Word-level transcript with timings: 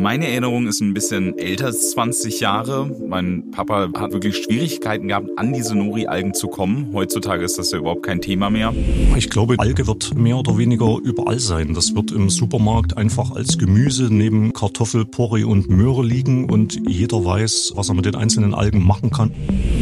Meine 0.00 0.28
Erinnerung 0.28 0.68
ist 0.68 0.80
ein 0.80 0.94
bisschen 0.94 1.36
älter 1.38 1.66
als 1.66 1.90
20 1.90 2.38
Jahre. 2.38 2.88
Mein 3.08 3.50
Papa 3.50 3.88
hat 3.98 4.12
wirklich 4.12 4.36
Schwierigkeiten 4.36 5.08
gehabt, 5.08 5.28
an 5.36 5.52
diese 5.52 5.74
Nori-Algen 5.74 6.34
zu 6.34 6.46
kommen. 6.46 6.90
Heutzutage 6.92 7.44
ist 7.44 7.58
das 7.58 7.72
ja 7.72 7.78
überhaupt 7.78 8.04
kein 8.04 8.20
Thema 8.20 8.48
mehr. 8.48 8.72
Ich 9.16 9.28
glaube, 9.28 9.56
Alge 9.58 9.88
wird 9.88 10.16
mehr 10.16 10.36
oder 10.36 10.56
weniger 10.56 10.98
überall 11.02 11.40
sein. 11.40 11.74
Das 11.74 11.96
wird 11.96 12.12
im 12.12 12.30
Supermarkt 12.30 12.96
einfach 12.96 13.32
als 13.32 13.58
Gemüse 13.58 14.08
neben 14.08 14.52
Kartoffel, 14.52 15.04
Porree 15.04 15.42
und 15.42 15.68
Möhre 15.68 16.04
liegen 16.04 16.48
und 16.48 16.80
jeder 16.88 17.24
weiß, 17.24 17.72
was 17.74 17.88
er 17.88 17.96
mit 17.96 18.04
den 18.04 18.14
einzelnen 18.14 18.54
Algen 18.54 18.86
machen 18.86 19.10
kann. 19.10 19.32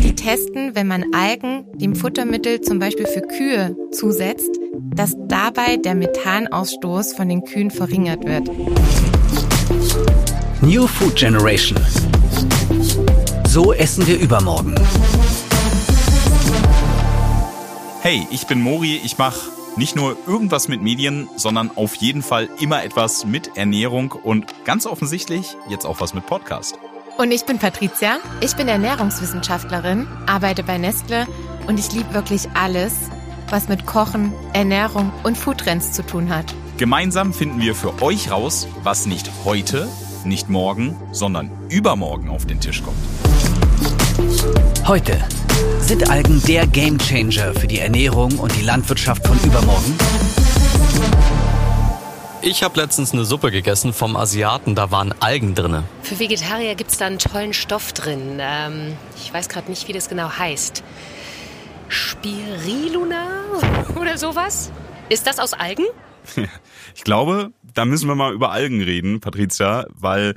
Die 0.03 0.15
testen, 0.15 0.75
wenn 0.75 0.87
man 0.87 1.05
Algen 1.13 1.67
dem 1.75 1.95
Futtermittel 1.95 2.63
zum 2.63 2.79
Beispiel 2.79 3.07
für 3.07 3.21
Kühe 3.21 3.77
zusetzt, 3.93 4.59
dass 4.95 5.15
dabei 5.29 5.77
der 5.77 5.95
Methanausstoß 5.95 7.13
von 7.13 7.29
den 7.29 7.45
Kühen 7.45 7.71
verringert 7.71 8.25
wird. 8.25 8.51
New 10.67 10.89
Food 10.89 11.15
Generation. 11.15 11.79
So 13.47 13.73
essen 13.73 14.05
wir 14.05 14.19
übermorgen. 14.19 14.75
Hey, 18.01 18.27
ich 18.33 18.49
bin 18.49 18.61
Mori, 18.61 19.01
ich 19.05 19.17
mache 19.17 19.53
nicht 19.77 19.95
nur 19.95 20.17
irgendwas 20.27 20.67
mit 20.67 20.83
Medien, 20.83 21.29
sondern 21.37 21.71
auf 21.77 21.95
jeden 21.95 22.21
Fall 22.21 22.49
immer 22.59 22.83
etwas 22.83 23.25
mit 23.25 23.57
Ernährung 23.57 24.11
und 24.11 24.65
ganz 24.65 24.87
offensichtlich 24.87 25.57
jetzt 25.69 25.87
auch 25.87 26.01
was 26.01 26.15
mit 26.15 26.27
Podcast. 26.27 26.77
Und 27.17 27.31
ich 27.31 27.45
bin 27.45 27.61
Patricia, 27.61 28.19
ich 28.41 28.57
bin 28.57 28.67
Ernährungswissenschaftlerin, 28.67 30.09
arbeite 30.27 30.65
bei 30.65 30.79
Nestle 30.79 31.29
und 31.69 31.79
ich 31.79 31.93
liebe 31.93 32.13
wirklich 32.13 32.49
alles, 32.55 32.93
was 33.51 33.69
mit 33.69 33.87
Kochen, 33.87 34.33
Ernährung 34.53 35.13
und 35.23 35.39
Foodtrends 35.39 35.93
zu 35.93 36.05
tun 36.05 36.29
hat. 36.29 36.53
Gemeinsam 36.77 37.33
finden 37.33 37.61
wir 37.61 37.77
für 37.77 38.03
euch 38.03 38.33
raus, 38.33 38.67
was 38.83 39.07
nicht 39.07 39.31
heute, 39.45 39.89
nicht 40.29 40.49
morgen, 40.49 40.97
sondern 41.13 41.51
übermorgen 41.69 42.29
auf 42.29 42.47
den 42.47 42.61
Tisch 42.61 42.83
kommt. 42.83 42.97
Heute 44.87 45.19
sind 45.81 46.11
Algen 46.11 46.43
der 46.47 46.67
Gamechanger 46.67 47.55
für 47.55 47.67
die 47.67 47.79
Ernährung 47.79 48.39
und 48.39 48.55
die 48.57 48.63
Landwirtschaft 48.63 49.27
von 49.27 49.39
übermorgen. 49.45 49.97
Ich 52.43 52.63
habe 52.63 52.81
letztens 52.81 53.13
eine 53.13 53.25
Suppe 53.25 53.51
gegessen 53.51 53.93
vom 53.93 54.15
Asiaten, 54.17 54.77
da 54.77 54.93
waren 54.93 55.13
Algen 55.21 55.55
drinne. 55.57 55.83
Für 56.03 56.19
Vegetarier 56.19 56.77
gibt 56.77 56.93
es 56.93 56.99
da 56.99 57.07
einen 57.07 57.19
tollen 57.19 57.53
Stoff 57.53 57.93
drin. 57.93 58.39
Ähm, 58.39 58.93
ich 59.17 59.35
weiß 59.35 59.49
gerade 59.49 59.69
nicht, 59.69 59.89
wie 59.89 59.93
das 59.93 60.09
genau 60.09 60.31
heißt. 60.31 60.85
Spirulina 61.89 63.27
oder 64.01 64.17
sowas? 64.19 64.71
Ist 65.09 65.27
das 65.27 65.39
aus 65.39 65.53
Algen? 65.53 65.85
Ich 66.95 67.05
glaube, 67.05 67.53
da 67.77 67.85
müssen 67.85 68.09
wir 68.09 68.15
mal 68.15 68.33
über 68.33 68.51
Algen 68.51 68.83
reden, 68.83 69.21
Patricia, 69.21 69.87
weil 69.91 70.35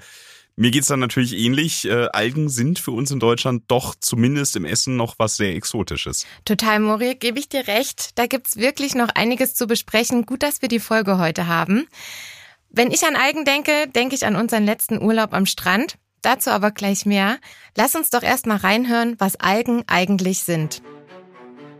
mir 0.56 0.72
geht's 0.72 0.88
dann 0.88 1.00
natürlich 1.00 1.38
ähnlich. 1.38 1.86
Äh, 1.86 2.10
Algen 2.12 2.50
sind 2.50 2.80
für 2.80 2.92
uns 2.92 3.12
in 3.12 3.22
Deutschland 3.22 3.64
doch 3.70 3.96
zumindest 3.96 4.58
im 4.58 4.66
Essen 4.66 4.98
noch 4.98 5.16
was 5.18 5.38
sehr 5.38 5.56
Exotisches. 5.56 6.28
Total, 6.44 6.82
Mori, 6.82 7.16
gebe 7.16 7.40
ich 7.40 7.48
dir 7.48 7.68
recht. 7.68 8.18
Da 8.20 8.26
gibt's 8.26 8.58
wirklich 8.58 8.94
noch 8.94 9.08
einiges 9.08 9.56
zu 9.56 9.68
besprechen. 9.68 10.26
Gut, 10.26 10.44
dass 10.44 10.62
wir 10.62 10.68
die 10.68 10.82
Folge 10.82 11.18
heute 11.18 11.48
haben. 11.48 11.88
Wenn 12.70 12.92
ich 12.92 13.06
an 13.06 13.16
Algen 13.16 13.46
denke, 13.46 13.88
denke 13.88 14.16
ich 14.16 14.26
an 14.26 14.36
unseren 14.36 14.66
letzten 14.66 15.02
Urlaub 15.02 15.34
am 15.34 15.46
Strand. 15.46 15.96
Dazu 16.22 16.50
aber 16.50 16.72
gleich 16.72 17.06
mehr. 17.06 17.38
Lass 17.78 17.96
uns 17.96 18.10
doch 18.10 18.24
erst 18.24 18.46
mal 18.46 18.58
reinhören, 18.58 19.16
was 19.18 19.38
Algen 19.38 19.84
eigentlich 19.88 20.44
sind. 20.44 20.82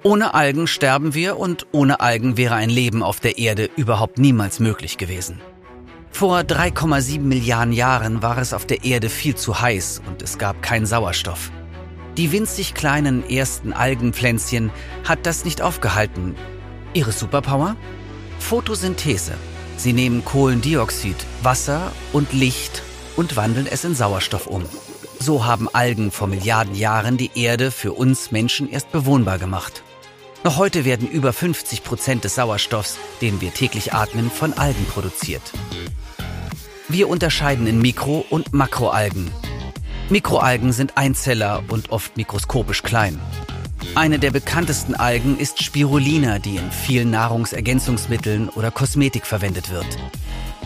Ohne 0.02 0.34
Algen 0.34 0.66
sterben 0.68 1.14
wir 1.14 1.38
und 1.38 1.68
ohne 1.74 2.00
Algen 2.00 2.38
wäre 2.38 2.56
ein 2.56 2.70
Leben 2.70 3.04
auf 3.04 3.20
der 3.20 3.38
Erde 3.38 3.70
überhaupt 3.76 4.18
niemals 4.18 4.62
möglich 4.62 4.98
gewesen. 4.98 5.42
Vor 6.10 6.40
3,7 6.40 7.20
Milliarden 7.20 7.74
Jahren 7.74 8.22
war 8.22 8.38
es 8.38 8.54
auf 8.54 8.66
der 8.66 8.86
Erde 8.86 9.10
viel 9.10 9.36
zu 9.36 9.60
heiß 9.60 10.02
und 10.08 10.22
es 10.22 10.38
gab 10.38 10.62
keinen 10.62 10.86
Sauerstoff. 10.86 11.52
Die 12.16 12.32
winzig 12.32 12.76
kleinen 12.76 13.30
ersten 13.30 13.74
Algenpflänzchen 13.74 14.72
hat 15.04 15.26
das 15.26 15.44
nicht 15.44 15.62
aufgehalten. 15.62 16.36
Ihre 16.94 17.12
Superpower? 17.12 17.76
Photosynthese. 18.40 19.34
Sie 19.76 19.92
nehmen 19.92 20.24
Kohlendioxid, 20.24 21.18
Wasser 21.44 21.92
und 22.14 22.32
Licht 22.32 22.84
und 23.18 23.36
wandeln 23.36 23.68
es 23.70 23.84
in 23.84 23.96
Sauerstoff 23.96 24.48
um. 24.48 24.64
So 25.20 25.46
haben 25.46 25.68
Algen 25.68 26.12
vor 26.12 26.30
Milliarden 26.30 26.76
Jahren 26.76 27.18
die 27.18 27.32
Erde 27.36 27.70
für 27.70 27.92
uns 27.92 28.32
Menschen 28.32 28.70
erst 28.70 28.94
bewohnbar 28.94 29.38
gemacht. 29.40 29.84
Noch 30.44 30.58
heute 30.58 30.86
werden 30.86 31.08
über 31.10 31.34
50 31.34 31.84
Prozent 31.84 32.24
des 32.24 32.36
Sauerstoffs, 32.36 32.98
den 33.22 33.42
wir 33.42 33.54
täglich 33.54 33.94
atmen, 33.94 34.32
von 34.32 34.54
Algen 34.54 34.86
produziert. 34.86 35.42
Wir 36.88 37.10
unterscheiden 37.10 37.68
in 37.68 37.82
Mikro- 37.82 38.26
und 38.30 38.54
Makroalgen. 38.54 39.30
Mikroalgen 40.10 40.72
sind 40.72 40.98
Einzeller 40.98 41.64
und 41.68 41.92
oft 41.92 42.16
mikroskopisch 42.16 42.84
klein. 42.84 43.20
Eine 43.96 44.18
der 44.18 44.32
bekanntesten 44.32 44.96
Algen 44.96 45.38
ist 45.38 45.62
Spirulina, 45.62 46.40
die 46.40 46.56
in 46.56 46.72
vielen 46.72 47.12
Nahrungsergänzungsmitteln 47.12 48.48
oder 48.50 48.72
Kosmetik 48.72 49.26
verwendet 49.26 49.72
wird. 49.72 49.86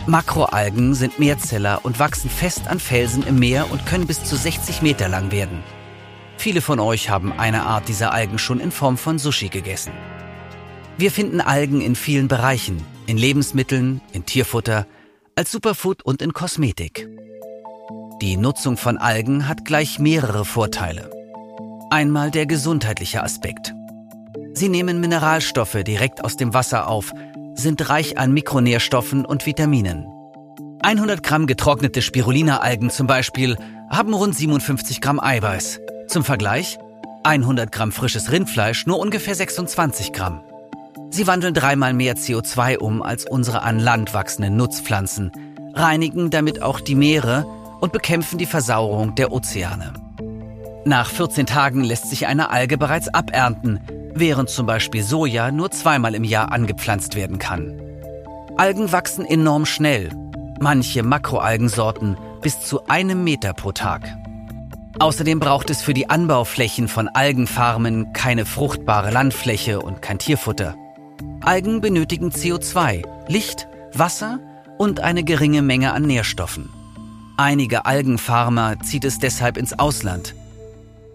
Makroalgen 0.06 0.94
sind 0.94 1.18
Mehrzeller 1.18 1.80
und 1.82 1.98
wachsen 1.98 2.30
fest 2.30 2.68
an 2.68 2.78
Felsen 2.78 3.26
im 3.26 3.40
Meer 3.40 3.70
und 3.72 3.86
können 3.86 4.06
bis 4.06 4.22
zu 4.22 4.36
60 4.36 4.82
Meter 4.82 5.08
lang 5.08 5.32
werden. 5.32 5.64
Viele 6.44 6.60
von 6.60 6.78
euch 6.78 7.08
haben 7.08 7.32
eine 7.32 7.62
Art 7.62 7.88
dieser 7.88 8.12
Algen 8.12 8.38
schon 8.38 8.60
in 8.60 8.70
Form 8.70 8.98
von 8.98 9.18
Sushi 9.18 9.48
gegessen. 9.48 9.94
Wir 10.98 11.10
finden 11.10 11.40
Algen 11.40 11.80
in 11.80 11.96
vielen 11.96 12.28
Bereichen, 12.28 12.84
in 13.06 13.16
Lebensmitteln, 13.16 14.02
in 14.12 14.26
Tierfutter, 14.26 14.86
als 15.36 15.50
Superfood 15.50 16.02
und 16.02 16.20
in 16.20 16.34
Kosmetik. 16.34 17.08
Die 18.20 18.36
Nutzung 18.36 18.76
von 18.76 18.98
Algen 18.98 19.48
hat 19.48 19.64
gleich 19.64 19.98
mehrere 19.98 20.44
Vorteile. 20.44 21.08
Einmal 21.88 22.30
der 22.30 22.44
gesundheitliche 22.44 23.22
Aspekt. 23.22 23.72
Sie 24.52 24.68
nehmen 24.68 25.00
Mineralstoffe 25.00 25.82
direkt 25.82 26.22
aus 26.22 26.36
dem 26.36 26.52
Wasser 26.52 26.88
auf, 26.88 27.10
sind 27.54 27.88
reich 27.88 28.18
an 28.18 28.32
Mikronährstoffen 28.34 29.24
und 29.24 29.46
Vitaminen. 29.46 30.04
100 30.82 31.22
Gramm 31.22 31.46
getrocknete 31.46 32.02
Spirulina-Algen 32.02 32.90
zum 32.90 33.06
Beispiel 33.06 33.56
haben 33.88 34.12
rund 34.12 34.36
57 34.36 35.00
Gramm 35.00 35.20
Eiweiß. 35.20 35.80
Zum 36.14 36.22
Vergleich, 36.22 36.78
100 37.24 37.72
Gramm 37.72 37.90
frisches 37.90 38.30
Rindfleisch 38.30 38.86
nur 38.86 39.00
ungefähr 39.00 39.34
26 39.34 40.12
Gramm. 40.12 40.42
Sie 41.10 41.26
wandeln 41.26 41.54
dreimal 41.54 41.92
mehr 41.92 42.14
CO2 42.14 42.78
um 42.78 43.02
als 43.02 43.28
unsere 43.28 43.62
an 43.62 43.80
Land 43.80 44.14
wachsenden 44.14 44.56
Nutzpflanzen, 44.56 45.32
reinigen 45.74 46.30
damit 46.30 46.62
auch 46.62 46.78
die 46.78 46.94
Meere 46.94 47.44
und 47.80 47.92
bekämpfen 47.92 48.38
die 48.38 48.46
Versauerung 48.46 49.16
der 49.16 49.32
Ozeane. 49.32 49.92
Nach 50.84 51.10
14 51.10 51.46
Tagen 51.46 51.82
lässt 51.82 52.08
sich 52.08 52.28
eine 52.28 52.48
Alge 52.48 52.78
bereits 52.78 53.08
abernten, 53.08 53.80
während 54.14 54.50
zum 54.50 54.66
Beispiel 54.66 55.02
Soja 55.02 55.50
nur 55.50 55.72
zweimal 55.72 56.14
im 56.14 56.22
Jahr 56.22 56.52
angepflanzt 56.52 57.16
werden 57.16 57.40
kann. 57.40 57.76
Algen 58.56 58.92
wachsen 58.92 59.26
enorm 59.26 59.66
schnell, 59.66 60.10
manche 60.60 61.02
Makroalgensorten 61.02 62.16
bis 62.40 62.60
zu 62.60 62.86
einem 62.86 63.24
Meter 63.24 63.52
pro 63.52 63.72
Tag. 63.72 64.16
Außerdem 64.98 65.40
braucht 65.40 65.70
es 65.70 65.82
für 65.82 65.94
die 65.94 66.08
Anbauflächen 66.08 66.88
von 66.88 67.08
Algenfarmen 67.08 68.12
keine 68.12 68.46
fruchtbare 68.46 69.10
Landfläche 69.10 69.80
und 69.80 70.02
kein 70.02 70.18
Tierfutter. 70.18 70.76
Algen 71.40 71.80
benötigen 71.80 72.30
CO2, 72.30 73.02
Licht, 73.28 73.66
Wasser 73.92 74.40
und 74.78 75.00
eine 75.00 75.24
geringe 75.24 75.62
Menge 75.62 75.92
an 75.92 76.04
Nährstoffen. 76.04 76.70
Einige 77.36 77.84
Algenfarmer 77.84 78.80
zieht 78.80 79.04
es 79.04 79.18
deshalb 79.18 79.56
ins 79.56 79.76
Ausland. 79.78 80.34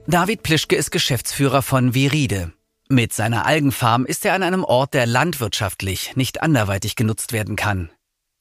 David 0.08 0.44
Plischke 0.44 0.76
ist 0.76 0.92
Geschäftsführer 0.92 1.62
von 1.62 1.94
Viride. 1.94 2.52
Mit 2.90 3.14
seiner 3.14 3.46
Algenfarm 3.46 4.06
ist 4.06 4.26
er 4.26 4.34
an 4.34 4.44
einem 4.44 4.64
Ort, 4.64 4.94
der 4.94 5.06
landwirtschaftlich 5.06 6.16
nicht 6.16 6.42
anderweitig 6.42 6.96
genutzt 6.96 7.32
werden 7.32 7.56
kann. 7.56 7.92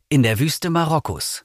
In 0.09 0.23
der 0.23 0.39
Wüste 0.39 0.71
Marokkos. 0.71 1.45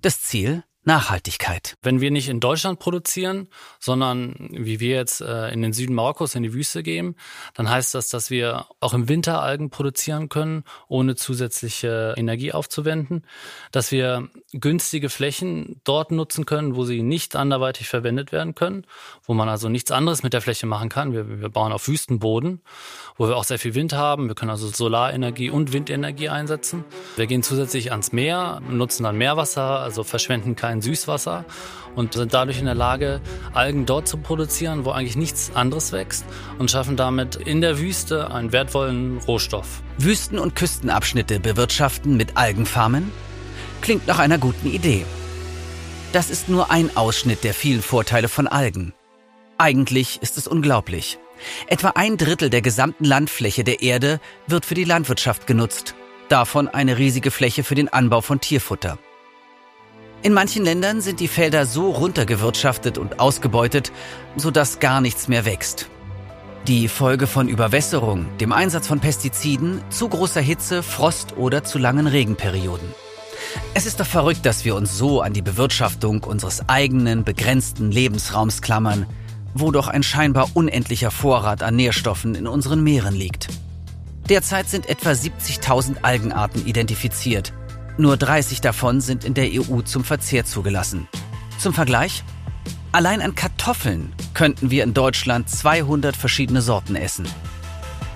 Das 0.00 0.20
Ziel? 0.20 0.64
Nachhaltigkeit. 0.84 1.76
Wenn 1.82 2.00
wir 2.00 2.10
nicht 2.10 2.28
in 2.28 2.40
Deutschland 2.40 2.80
produzieren, 2.80 3.46
sondern 3.78 4.48
wie 4.50 4.80
wir 4.80 4.96
jetzt 4.96 5.20
äh, 5.20 5.50
in 5.50 5.62
den 5.62 5.72
Süden 5.72 5.94
Marokkos 5.94 6.34
in 6.34 6.42
die 6.42 6.52
Wüste 6.52 6.82
gehen, 6.82 7.14
dann 7.54 7.70
heißt 7.70 7.94
das, 7.94 8.08
dass 8.08 8.30
wir 8.30 8.66
auch 8.80 8.92
im 8.92 9.08
Winter 9.08 9.40
Algen 9.40 9.70
produzieren 9.70 10.28
können, 10.28 10.64
ohne 10.88 11.14
zusätzliche 11.14 12.14
Energie 12.16 12.52
aufzuwenden, 12.52 13.24
dass 13.70 13.92
wir 13.92 14.28
günstige 14.52 15.08
Flächen 15.08 15.80
dort 15.84 16.10
nutzen 16.10 16.46
können, 16.46 16.74
wo 16.74 16.84
sie 16.84 17.02
nicht 17.02 17.36
anderweitig 17.36 17.88
verwendet 17.88 18.32
werden 18.32 18.56
können, 18.56 18.84
wo 19.24 19.34
man 19.34 19.48
also 19.48 19.68
nichts 19.68 19.92
anderes 19.92 20.24
mit 20.24 20.32
der 20.32 20.40
Fläche 20.40 20.66
machen 20.66 20.88
kann. 20.88 21.12
Wir, 21.12 21.40
wir 21.40 21.48
bauen 21.48 21.70
auf 21.70 21.86
Wüstenboden, 21.86 22.60
wo 23.16 23.28
wir 23.28 23.36
auch 23.36 23.44
sehr 23.44 23.60
viel 23.60 23.76
Wind 23.76 23.92
haben. 23.92 24.26
Wir 24.26 24.34
können 24.34 24.50
also 24.50 24.66
Solarenergie 24.66 25.50
und 25.50 25.72
Windenergie 25.72 26.28
einsetzen. 26.28 26.84
Wir 27.14 27.28
gehen 27.28 27.44
zusätzlich 27.44 27.92
ans 27.92 28.10
Meer, 28.10 28.60
nutzen 28.68 29.04
dann 29.04 29.16
Meerwasser, 29.16 29.78
also 29.78 30.02
verschwenden 30.02 30.56
kein 30.56 30.71
kein 30.72 30.80
Süßwasser 30.80 31.44
und 31.94 32.14
sind 32.14 32.32
dadurch 32.32 32.58
in 32.58 32.64
der 32.64 32.74
Lage, 32.74 33.20
Algen 33.52 33.84
dort 33.84 34.08
zu 34.08 34.16
produzieren, 34.16 34.86
wo 34.86 34.90
eigentlich 34.90 35.16
nichts 35.16 35.52
anderes 35.54 35.92
wächst 35.92 36.24
und 36.58 36.70
schaffen 36.70 36.96
damit 36.96 37.36
in 37.36 37.60
der 37.60 37.78
Wüste 37.78 38.30
einen 38.30 38.52
wertvollen 38.52 39.18
Rohstoff. 39.18 39.82
Wüsten- 39.98 40.38
und 40.38 40.56
Küstenabschnitte 40.56 41.40
bewirtschaften 41.40 42.16
mit 42.16 42.38
Algenfarmen? 42.38 43.12
Klingt 43.82 44.06
nach 44.06 44.18
einer 44.18 44.38
guten 44.38 44.66
Idee. 44.66 45.04
Das 46.14 46.30
ist 46.30 46.48
nur 46.48 46.70
ein 46.70 46.96
Ausschnitt 46.96 47.44
der 47.44 47.52
vielen 47.52 47.82
Vorteile 47.82 48.28
von 48.28 48.46
Algen. 48.46 48.94
Eigentlich 49.58 50.20
ist 50.22 50.38
es 50.38 50.48
unglaublich. 50.48 51.18
Etwa 51.66 51.90
ein 51.90 52.16
Drittel 52.16 52.48
der 52.48 52.62
gesamten 52.62 53.04
Landfläche 53.04 53.62
der 53.62 53.82
Erde 53.82 54.20
wird 54.46 54.64
für 54.64 54.74
die 54.74 54.84
Landwirtschaft 54.84 55.46
genutzt. 55.46 55.94
Davon 56.30 56.68
eine 56.68 56.96
riesige 56.96 57.30
Fläche 57.30 57.62
für 57.62 57.74
den 57.74 57.90
Anbau 57.90 58.22
von 58.22 58.40
Tierfutter. 58.40 58.98
In 60.24 60.34
manchen 60.34 60.64
Ländern 60.64 61.00
sind 61.00 61.18
die 61.18 61.26
Felder 61.26 61.66
so 61.66 61.90
runtergewirtschaftet 61.90 62.96
und 62.96 63.18
ausgebeutet, 63.18 63.90
sodass 64.36 64.78
gar 64.78 65.00
nichts 65.00 65.26
mehr 65.26 65.44
wächst. 65.44 65.88
Die 66.68 66.86
Folge 66.86 67.26
von 67.26 67.48
Überwässerung, 67.48 68.26
dem 68.38 68.52
Einsatz 68.52 68.86
von 68.86 69.00
Pestiziden, 69.00 69.82
zu 69.90 70.08
großer 70.08 70.40
Hitze, 70.40 70.84
Frost 70.84 71.36
oder 71.36 71.64
zu 71.64 71.76
langen 71.76 72.06
Regenperioden. 72.06 72.86
Es 73.74 73.84
ist 73.84 73.98
doch 73.98 74.06
verrückt, 74.06 74.46
dass 74.46 74.64
wir 74.64 74.76
uns 74.76 74.96
so 74.96 75.22
an 75.22 75.32
die 75.32 75.42
Bewirtschaftung 75.42 76.22
unseres 76.22 76.68
eigenen 76.68 77.24
begrenzten 77.24 77.90
Lebensraums 77.90 78.62
klammern, 78.62 79.06
wo 79.54 79.72
doch 79.72 79.88
ein 79.88 80.04
scheinbar 80.04 80.50
unendlicher 80.54 81.10
Vorrat 81.10 81.64
an 81.64 81.74
Nährstoffen 81.74 82.36
in 82.36 82.46
unseren 82.46 82.84
Meeren 82.84 83.16
liegt. 83.16 83.48
Derzeit 84.28 84.68
sind 84.68 84.88
etwa 84.88 85.10
70.000 85.10 86.02
Algenarten 86.02 86.64
identifiziert. 86.64 87.52
Nur 87.98 88.16
30 88.16 88.60
davon 88.60 89.00
sind 89.00 89.24
in 89.24 89.34
der 89.34 89.50
EU 89.52 89.82
zum 89.82 90.02
Verzehr 90.04 90.44
zugelassen. 90.44 91.08
Zum 91.58 91.74
Vergleich, 91.74 92.24
allein 92.90 93.20
an 93.20 93.34
Kartoffeln 93.34 94.12
könnten 94.34 94.70
wir 94.70 94.82
in 94.82 94.94
Deutschland 94.94 95.50
200 95.50 96.16
verschiedene 96.16 96.62
Sorten 96.62 96.96
essen. 96.96 97.26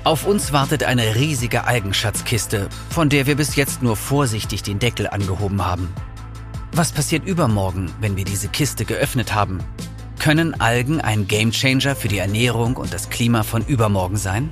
Auf 0.04 0.26
uns 0.26 0.52
wartet 0.52 0.84
eine 0.84 1.16
riesige 1.16 1.64
Algenschatzkiste, 1.64 2.68
von 2.90 3.08
der 3.08 3.26
wir 3.26 3.34
bis 3.34 3.56
jetzt 3.56 3.82
nur 3.82 3.96
vorsichtig 3.96 4.62
den 4.62 4.78
Deckel 4.78 5.08
angehoben 5.08 5.64
haben. 5.64 5.92
Was 6.72 6.92
passiert 6.92 7.26
übermorgen, 7.26 7.90
wenn 8.00 8.16
wir 8.16 8.24
diese 8.24 8.48
Kiste 8.48 8.84
geöffnet 8.84 9.34
haben? 9.34 9.60
Können 10.18 10.58
Algen 10.60 11.00
ein 11.00 11.26
Gamechanger 11.26 11.96
für 11.96 12.08
die 12.08 12.18
Ernährung 12.18 12.76
und 12.76 12.94
das 12.94 13.10
Klima 13.10 13.42
von 13.42 13.64
übermorgen 13.64 14.16
sein? 14.16 14.50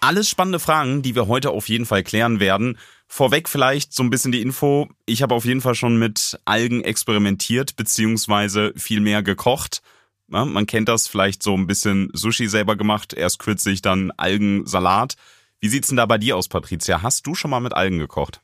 Alles 0.00 0.30
spannende 0.30 0.58
Fragen, 0.58 1.02
die 1.02 1.14
wir 1.14 1.28
heute 1.28 1.50
auf 1.50 1.68
jeden 1.68 1.84
Fall 1.84 2.02
klären 2.02 2.40
werden. 2.40 2.78
Vorweg 3.06 3.50
vielleicht 3.50 3.92
so 3.92 4.02
ein 4.02 4.08
bisschen 4.08 4.32
die 4.32 4.40
Info. 4.40 4.88
Ich 5.04 5.20
habe 5.20 5.34
auf 5.34 5.44
jeden 5.44 5.60
Fall 5.60 5.74
schon 5.74 5.98
mit 5.98 6.38
Algen 6.46 6.82
experimentiert, 6.82 7.76
beziehungsweise 7.76 8.72
viel 8.76 9.00
mehr 9.00 9.22
gekocht. 9.22 9.82
Ja, 10.28 10.46
man 10.46 10.66
kennt 10.66 10.88
das 10.88 11.06
vielleicht 11.06 11.42
so 11.42 11.54
ein 11.54 11.66
bisschen 11.66 12.08
Sushi 12.14 12.48
selber 12.48 12.76
gemacht, 12.76 13.12
erst 13.12 13.40
kürzlich 13.40 13.82
dann 13.82 14.10
Algensalat. 14.12 15.16
Wie 15.58 15.68
sieht's 15.68 15.88
denn 15.88 15.98
da 15.98 16.06
bei 16.06 16.16
dir 16.16 16.36
aus, 16.36 16.48
Patricia? 16.48 17.02
Hast 17.02 17.26
du 17.26 17.34
schon 17.34 17.50
mal 17.50 17.60
mit 17.60 17.74
Algen 17.74 17.98
gekocht? 17.98 18.40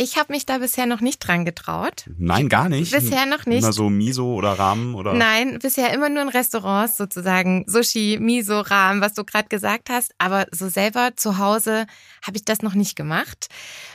Ich 0.00 0.16
habe 0.16 0.32
mich 0.32 0.46
da 0.46 0.58
bisher 0.58 0.86
noch 0.86 1.00
nicht 1.00 1.18
dran 1.18 1.44
getraut. 1.44 2.04
Nein, 2.16 2.48
gar 2.48 2.68
nicht. 2.68 2.92
Bisher 2.92 3.26
noch 3.26 3.46
nicht. 3.46 3.64
Immer 3.64 3.72
so 3.72 3.90
Miso 3.90 4.32
oder 4.32 4.52
Ramen 4.52 4.94
oder? 4.94 5.12
Nein, 5.12 5.58
bisher 5.60 5.92
immer 5.92 6.08
nur 6.08 6.22
in 6.22 6.28
Restaurants 6.28 6.96
sozusagen. 6.96 7.64
Sushi, 7.66 8.16
Miso, 8.20 8.60
Ramen, 8.60 9.00
was 9.00 9.14
du 9.14 9.24
gerade 9.24 9.48
gesagt 9.48 9.90
hast. 9.90 10.14
Aber 10.18 10.46
so 10.52 10.68
selber 10.68 11.16
zu 11.16 11.38
Hause 11.38 11.88
habe 12.24 12.36
ich 12.36 12.44
das 12.44 12.62
noch 12.62 12.74
nicht 12.74 12.94
gemacht. 12.94 13.48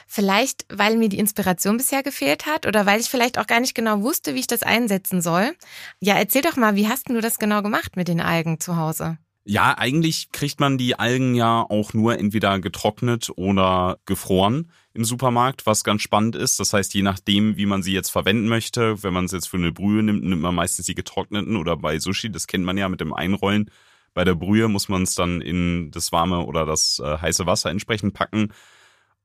Vielleicht, 0.05 0.65
weil 0.67 0.97
mir 0.97 1.07
die 1.07 1.19
Inspiration 1.19 1.77
bisher 1.77 2.03
gefehlt 2.03 2.47
hat 2.47 2.67
oder 2.67 2.85
weil 2.85 2.99
ich 2.99 3.09
vielleicht 3.09 3.39
auch 3.39 3.47
gar 3.47 3.61
nicht 3.61 3.73
genau 3.73 4.01
wusste, 4.01 4.35
wie 4.35 4.39
ich 4.41 4.47
das 4.47 4.61
einsetzen 4.61 5.21
soll. 5.21 5.55
Ja, 6.01 6.15
erzähl 6.15 6.41
doch 6.41 6.57
mal, 6.57 6.75
wie 6.75 6.89
hast 6.89 7.07
du 7.07 7.21
das 7.21 7.39
genau 7.39 7.61
gemacht 7.61 7.95
mit 7.95 8.09
den 8.09 8.19
Algen 8.19 8.59
zu 8.59 8.75
Hause? 8.75 9.17
Ja, 9.45 9.77
eigentlich 9.77 10.31
kriegt 10.31 10.61
man 10.61 10.77
die 10.77 10.97
Algen 10.97 11.35
ja 11.35 11.65
auch 11.69 11.93
nur 11.93 12.17
entweder 12.17 12.59
getrocknet 12.61 13.29
oder 13.35 13.99
gefroren 14.05 14.71
im 14.93 15.03
Supermarkt, 15.03 15.65
was 15.65 15.83
ganz 15.83 16.01
spannend 16.01 16.37
ist. 16.37 16.61
Das 16.61 16.71
heißt, 16.71 16.93
je 16.93 17.01
nachdem, 17.01 17.57
wie 17.57 17.65
man 17.65 17.83
sie 17.83 17.91
jetzt 17.91 18.09
verwenden 18.09 18.47
möchte, 18.47 19.03
wenn 19.03 19.13
man 19.13 19.25
es 19.25 19.33
jetzt 19.33 19.49
für 19.49 19.57
eine 19.57 19.73
Brühe 19.73 20.01
nimmt, 20.01 20.23
nimmt 20.23 20.41
man 20.41 20.55
meistens 20.55 20.85
die 20.85 20.95
getrockneten 20.95 21.57
oder 21.57 21.75
bei 21.75 21.99
Sushi, 21.99 22.31
das 22.31 22.47
kennt 22.47 22.63
man 22.63 22.77
ja 22.77 22.87
mit 22.87 23.01
dem 23.01 23.13
Einrollen. 23.13 23.69
Bei 24.13 24.23
der 24.23 24.35
Brühe 24.35 24.69
muss 24.69 24.87
man 24.87 25.03
es 25.03 25.15
dann 25.15 25.41
in 25.41 25.91
das 25.91 26.13
warme 26.13 26.45
oder 26.45 26.65
das 26.65 27.01
äh, 27.03 27.17
heiße 27.17 27.45
Wasser 27.45 27.69
entsprechend 27.69 28.13
packen. 28.13 28.53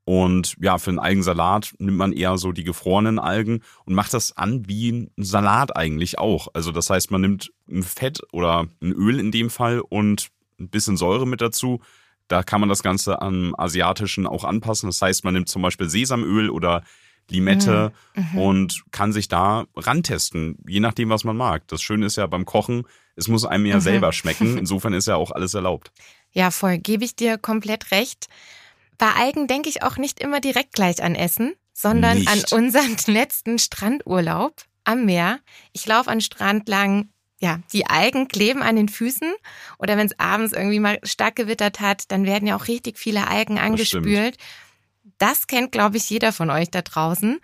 Und 0.08 0.56
ja, 0.58 0.78
für 0.78 0.88
einen 0.88 0.98
Algensalat 0.98 1.74
nimmt 1.78 1.98
man 1.98 2.14
eher 2.14 2.38
so 2.38 2.52
die 2.52 2.64
gefrorenen 2.64 3.18
Algen 3.18 3.60
und 3.84 3.92
macht 3.92 4.14
das 4.14 4.34
an 4.34 4.66
wie 4.66 4.90
ein 4.90 5.10
Salat 5.18 5.76
eigentlich 5.76 6.18
auch. 6.18 6.48
Also 6.54 6.72
das 6.72 6.88
heißt, 6.88 7.10
man 7.10 7.20
nimmt 7.20 7.52
ein 7.70 7.82
Fett 7.82 8.22
oder 8.32 8.68
ein 8.80 8.92
Öl 8.92 9.20
in 9.20 9.32
dem 9.32 9.50
Fall 9.50 9.80
und 9.80 10.28
ein 10.58 10.70
bisschen 10.70 10.96
Säure 10.96 11.26
mit 11.26 11.42
dazu. 11.42 11.82
Da 12.26 12.42
kann 12.42 12.60
man 12.60 12.70
das 12.70 12.82
Ganze 12.82 13.20
am 13.20 13.54
asiatischen 13.58 14.26
auch 14.26 14.44
anpassen. 14.44 14.88
Das 14.88 15.02
heißt, 15.02 15.24
man 15.24 15.34
nimmt 15.34 15.50
zum 15.50 15.60
Beispiel 15.60 15.90
Sesamöl 15.90 16.48
oder 16.48 16.84
Limette 17.28 17.92
mhm. 18.14 18.28
mhm. 18.32 18.38
und 18.38 18.84
kann 18.90 19.12
sich 19.12 19.28
da 19.28 19.66
rantesten, 19.76 20.56
je 20.66 20.80
nachdem, 20.80 21.10
was 21.10 21.24
man 21.24 21.36
mag. 21.36 21.68
Das 21.68 21.82
Schöne 21.82 22.06
ist 22.06 22.16
ja 22.16 22.26
beim 22.26 22.46
Kochen, 22.46 22.84
es 23.14 23.28
muss 23.28 23.44
einem 23.44 23.66
ja 23.66 23.76
mhm. 23.76 23.80
selber 23.82 24.14
schmecken. 24.14 24.56
Insofern 24.58 24.94
ist 24.94 25.06
ja 25.06 25.16
auch 25.16 25.32
alles 25.32 25.52
erlaubt. 25.52 25.92
Ja, 26.32 26.50
voll, 26.50 26.78
gebe 26.78 27.04
ich 27.04 27.14
dir 27.14 27.36
komplett 27.36 27.90
recht. 27.90 28.28
Bei 28.98 29.12
Algen 29.12 29.46
denke 29.46 29.68
ich 29.68 29.82
auch 29.82 29.96
nicht 29.96 30.20
immer 30.20 30.40
direkt 30.40 30.74
gleich 30.74 31.02
an 31.02 31.14
Essen, 31.14 31.54
sondern 31.72 32.18
nicht. 32.18 32.28
an 32.28 32.58
unseren 32.58 32.96
letzten 33.06 33.58
Strandurlaub 33.58 34.64
am 34.84 35.04
Meer. 35.04 35.40
Ich 35.72 35.86
laufe 35.86 36.10
an 36.10 36.20
Strand 36.20 36.68
lang, 36.68 37.10
ja, 37.40 37.60
die 37.72 37.86
Algen 37.86 38.26
kleben 38.26 38.62
an 38.62 38.74
den 38.74 38.88
Füßen 38.88 39.32
oder 39.78 39.96
wenn 39.96 40.06
es 40.06 40.18
abends 40.18 40.52
irgendwie 40.52 40.80
mal 40.80 40.98
stark 41.04 41.36
gewittert 41.36 41.78
hat, 41.80 42.10
dann 42.10 42.26
werden 42.26 42.48
ja 42.48 42.56
auch 42.56 42.66
richtig 42.66 42.98
viele 42.98 43.28
Algen 43.28 43.58
angespült. 43.58 44.36
Das, 45.18 45.38
das 45.38 45.46
kennt, 45.46 45.70
glaube 45.70 45.96
ich, 45.96 46.10
jeder 46.10 46.32
von 46.32 46.50
euch 46.50 46.70
da 46.70 46.82
draußen 46.82 47.38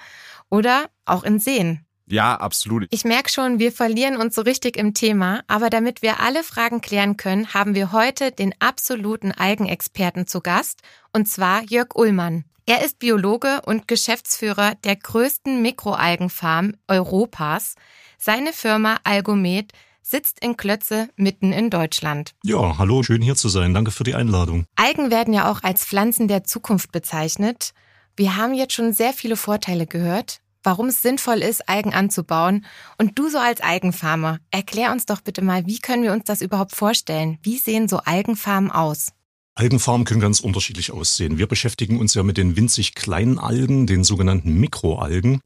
oder 0.51 0.91
auch 1.05 1.23
in 1.23 1.39
Seen. 1.39 1.84
Ja, 2.07 2.37
absolut. 2.37 2.87
Ich 2.91 3.05
merke 3.05 3.31
schon, 3.31 3.59
wir 3.59 3.73
verlieren 3.73 4.17
uns 4.17 4.35
so 4.35 4.43
richtig 4.43 4.77
im 4.77 4.95
Thema, 4.95 5.43
aber 5.47 5.71
damit 5.71 6.03
wir 6.03 6.21
alle 6.21 6.43
Fragen 6.43 6.81
klären 6.81 7.17
können, 7.17 7.55
haben 7.55 7.75
wir 7.75 7.93
heute 7.93 8.31
den 8.31 8.55
absoluten 8.59 9.33
Algenexperten 9.33 10.27
zu 10.27 10.41
Gast, 10.41 10.83
und 11.13 11.27
zwar 11.29 11.63
Jörg 11.63 11.95
Ullmann. 11.95 12.45
Er 12.67 12.85
ist 12.85 12.99
Biologe 12.99 13.61
und 13.67 13.89
Geschäftsführer 13.89 14.75
der 14.85 14.97
größten 14.97 15.61
Mikroalgenfarm 15.63 16.75
Europas. 16.89 17.75
Seine 18.19 18.53
Firma 18.53 18.99
Algomet 19.05 19.73
sitzt 20.01 20.43
in 20.43 20.57
Klötze 20.57 21.09
mitten 21.17 21.53
in 21.53 21.71
Deutschland. 21.71 22.33
Ja, 22.43 22.79
hallo, 22.79 23.03
schön 23.03 23.23
hier 23.23 23.37
zu 23.37 23.49
sein. 23.49 23.75
Danke 23.75 23.91
für 23.91 24.05
die 24.05 24.15
Einladung. 24.15 24.67
Algen 24.77 25.11
werden 25.11 25.35
ja 25.35 25.51
auch 25.51 25.63
als 25.63 25.85
Pflanzen 25.85 26.29
der 26.29 26.45
Zukunft 26.45 26.93
bezeichnet. 26.93 27.73
Wir 28.17 28.37
haben 28.37 28.55
jetzt 28.55 28.75
schon 28.75 28.93
sehr 28.93 29.13
viele 29.13 29.37
Vorteile 29.37 29.87
gehört 29.87 30.41
warum 30.65 30.87
es 30.87 31.03
sinnvoll 31.03 31.43
ist, 31.43 31.69
Algen 31.69 31.95
anzubauen. 31.95 32.65
Und 32.99 33.19
du 33.19 33.29
so 33.29 33.39
als 33.39 33.61
Algenfarmer, 33.61 34.39
erklär 34.51 34.91
uns 34.91 35.07
doch 35.07 35.21
bitte 35.21 35.43
mal, 35.43 35.67
wie 35.67 35.79
können 35.79 36.03
wir 36.03 36.13
uns 36.13 36.25
das 36.25 36.43
überhaupt 36.43 36.75
vorstellen? 36.75 37.39
Wie 37.43 37.59
sehen 37.59 37.89
so 37.89 37.99
Algenfarmen 37.99 38.71
aus? 38.71 39.13
Algenfarmen 39.55 40.05
können 40.05 40.21
ganz 40.21 40.41
unterschiedlich 40.41 40.91
aussehen. 40.91 41.39
Wir 41.39 41.47
beschäftigen 41.47 42.01
uns 42.01 42.15
ja 42.15 42.25
mit 42.25 42.37
den 42.37 42.57
winzig 42.57 42.97
kleinen 42.97 43.39
Algen, 43.39 43.87
den 43.87 44.03
sogenannten 44.03 44.55
Mikroalgen. 44.55 45.41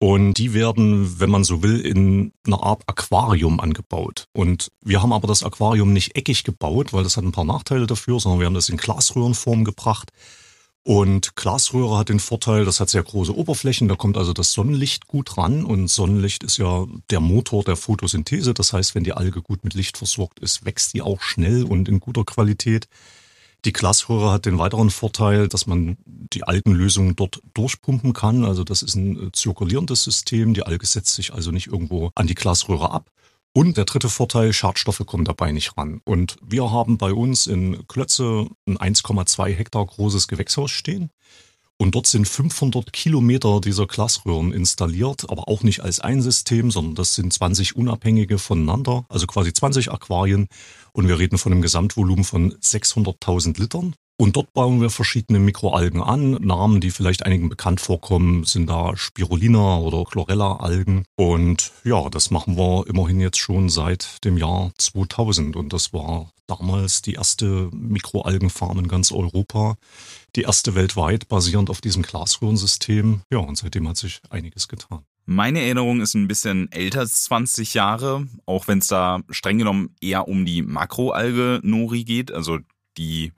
Und 0.00 0.34
die 0.34 0.54
werden, 0.54 1.20
wenn 1.20 1.30
man 1.30 1.44
so 1.44 1.62
will, 1.62 1.80
in 1.80 2.32
einer 2.46 2.62
Art 2.62 2.82
Aquarium 2.86 3.60
angebaut. 3.60 4.26
Und 4.32 4.68
wir 4.84 5.02
haben 5.02 5.12
aber 5.12 5.28
das 5.28 5.44
Aquarium 5.44 5.92
nicht 5.92 6.16
eckig 6.16 6.42
gebaut, 6.42 6.92
weil 6.92 7.04
das 7.04 7.16
hat 7.16 7.24
ein 7.24 7.32
paar 7.32 7.44
Nachteile 7.44 7.86
dafür, 7.86 8.18
sondern 8.18 8.40
wir 8.40 8.46
haben 8.46 8.54
das 8.54 8.68
in 8.68 8.76
Glasröhrenform 8.76 9.64
gebracht. 9.64 10.10
Und 10.86 11.34
Glasröhre 11.34 11.96
hat 11.96 12.10
den 12.10 12.20
Vorteil, 12.20 12.66
das 12.66 12.78
hat 12.78 12.90
sehr 12.90 13.02
große 13.02 13.34
Oberflächen, 13.34 13.88
da 13.88 13.96
kommt 13.96 14.18
also 14.18 14.34
das 14.34 14.52
Sonnenlicht 14.52 15.08
gut 15.08 15.38
ran 15.38 15.64
und 15.64 15.88
Sonnenlicht 15.88 16.44
ist 16.44 16.58
ja 16.58 16.86
der 17.08 17.20
Motor 17.20 17.64
der 17.64 17.76
Photosynthese. 17.76 18.52
Das 18.52 18.74
heißt, 18.74 18.94
wenn 18.94 19.02
die 19.02 19.14
Alge 19.14 19.40
gut 19.40 19.64
mit 19.64 19.72
Licht 19.72 19.96
versorgt 19.96 20.40
ist, 20.40 20.66
wächst 20.66 20.92
die 20.92 21.00
auch 21.00 21.22
schnell 21.22 21.64
und 21.64 21.88
in 21.88 22.00
guter 22.00 22.24
Qualität. 22.24 22.86
Die 23.64 23.72
Glasröhre 23.72 24.30
hat 24.30 24.44
den 24.44 24.58
weiteren 24.58 24.90
Vorteil, 24.90 25.48
dass 25.48 25.66
man 25.66 25.96
die 26.04 26.44
Algenlösung 26.44 27.16
dort 27.16 27.40
durchpumpen 27.54 28.12
kann. 28.12 28.44
Also 28.44 28.62
das 28.62 28.82
ist 28.82 28.94
ein 28.94 29.30
zirkulierendes 29.32 30.04
System. 30.04 30.52
Die 30.52 30.64
Alge 30.64 30.84
setzt 30.84 31.14
sich 31.14 31.32
also 31.32 31.50
nicht 31.50 31.68
irgendwo 31.68 32.10
an 32.14 32.26
die 32.26 32.34
Glasröhre 32.34 32.90
ab. 32.90 33.10
Und 33.56 33.76
der 33.76 33.84
dritte 33.84 34.08
Vorteil, 34.08 34.52
Schadstoffe 34.52 35.06
kommen 35.06 35.24
dabei 35.24 35.52
nicht 35.52 35.78
ran. 35.78 36.00
Und 36.04 36.36
wir 36.44 36.72
haben 36.72 36.98
bei 36.98 37.12
uns 37.12 37.46
in 37.46 37.86
Klötze 37.86 38.48
ein 38.66 38.76
1,2 38.78 39.54
Hektar 39.54 39.86
großes 39.86 40.26
Gewächshaus 40.26 40.72
stehen. 40.72 41.10
Und 41.76 41.94
dort 41.94 42.08
sind 42.08 42.26
500 42.26 42.92
Kilometer 42.92 43.60
dieser 43.60 43.86
Glasröhren 43.86 44.52
installiert, 44.52 45.30
aber 45.30 45.48
auch 45.48 45.62
nicht 45.62 45.80
als 45.80 46.00
ein 46.00 46.20
System, 46.20 46.72
sondern 46.72 46.96
das 46.96 47.14
sind 47.14 47.32
20 47.32 47.76
unabhängige 47.76 48.38
voneinander, 48.38 49.06
also 49.08 49.28
quasi 49.28 49.52
20 49.52 49.92
Aquarien. 49.92 50.48
Und 50.92 51.06
wir 51.06 51.20
reden 51.20 51.38
von 51.38 51.52
einem 51.52 51.62
Gesamtvolumen 51.62 52.24
von 52.24 52.54
600.000 52.54 53.60
Litern. 53.60 53.94
Und 54.16 54.36
dort 54.36 54.52
bauen 54.52 54.80
wir 54.80 54.90
verschiedene 54.90 55.40
Mikroalgen 55.40 56.00
an. 56.00 56.32
Namen, 56.32 56.80
die 56.80 56.92
vielleicht 56.92 57.26
einigen 57.26 57.48
bekannt 57.48 57.80
vorkommen, 57.80 58.44
sind 58.44 58.70
da 58.70 58.96
Spirulina 58.96 59.78
oder 59.78 60.04
Chlorella-Algen. 60.04 61.04
Und 61.16 61.72
ja, 61.82 62.08
das 62.10 62.30
machen 62.30 62.56
wir 62.56 62.86
immerhin 62.86 63.18
jetzt 63.18 63.38
schon 63.38 63.68
seit 63.68 64.24
dem 64.24 64.38
Jahr 64.38 64.70
2000. 64.78 65.56
Und 65.56 65.72
das 65.72 65.92
war 65.92 66.30
damals 66.46 67.02
die 67.02 67.14
erste 67.14 67.68
Mikroalgenfarm 67.72 68.78
in 68.78 68.88
ganz 68.88 69.10
Europa. 69.10 69.76
Die 70.36 70.42
erste 70.42 70.76
weltweit 70.76 71.26
basierend 71.26 71.68
auf 71.68 71.80
diesem 71.80 72.04
Glasröhrensystem. 72.04 73.22
Ja, 73.32 73.38
und 73.38 73.58
seitdem 73.58 73.88
hat 73.88 73.96
sich 73.96 74.20
einiges 74.30 74.68
getan. 74.68 75.04
Meine 75.26 75.60
Erinnerung 75.60 76.00
ist 76.00 76.14
ein 76.14 76.28
bisschen 76.28 76.70
älter 76.70 77.00
als 77.00 77.24
20 77.24 77.74
Jahre, 77.74 78.28
auch 78.46 78.68
wenn 78.68 78.78
es 78.78 78.88
da 78.88 79.22
streng 79.30 79.58
genommen 79.58 79.96
eher 80.00 80.28
um 80.28 80.44
die 80.44 80.62
Makroalge 80.62 81.60
Nori 81.64 82.04
geht, 82.04 82.30
also 82.30 82.58
die 82.98 83.32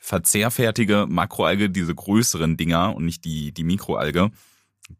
verzehrfertige 0.00 1.06
Makroalge, 1.08 1.70
diese 1.70 1.94
größeren 1.94 2.56
Dinger 2.56 2.96
und 2.96 3.04
nicht 3.04 3.24
die, 3.24 3.52
die 3.52 3.64
Mikroalge. 3.64 4.30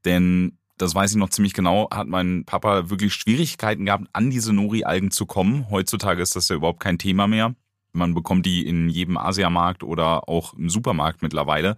Denn 0.05 0.59
das 0.77 0.95
weiß 0.95 1.11
ich 1.11 1.17
noch 1.17 1.31
ziemlich 1.31 1.55
genau, 1.55 1.89
hat 1.91 2.07
mein 2.07 2.45
Papa 2.45 2.89
wirklich 2.89 3.13
Schwierigkeiten 3.13 3.87
gehabt, 3.87 4.07
an 4.13 4.31
diese 4.31 4.53
Nori-Algen 4.53 5.11
zu 5.11 5.27
kommen. 5.27 5.69
Heutzutage 5.71 6.23
ist 6.23 6.37
das 6.37 6.49
ja 6.49 6.57
überhaupt 6.57 6.81
kein 6.81 6.99
Thema 6.99 7.27
mehr. 7.27 7.55
Man 7.93 8.15
bekommt 8.15 8.47
die 8.47 8.67
in 8.67 8.89
jedem 8.89 9.17
Asiamarkt 9.17 9.83
oder 9.83 10.29
auch 10.29 10.55
im 10.55 10.71
Supermarkt 10.71 11.23
mittlerweile. 11.23 11.77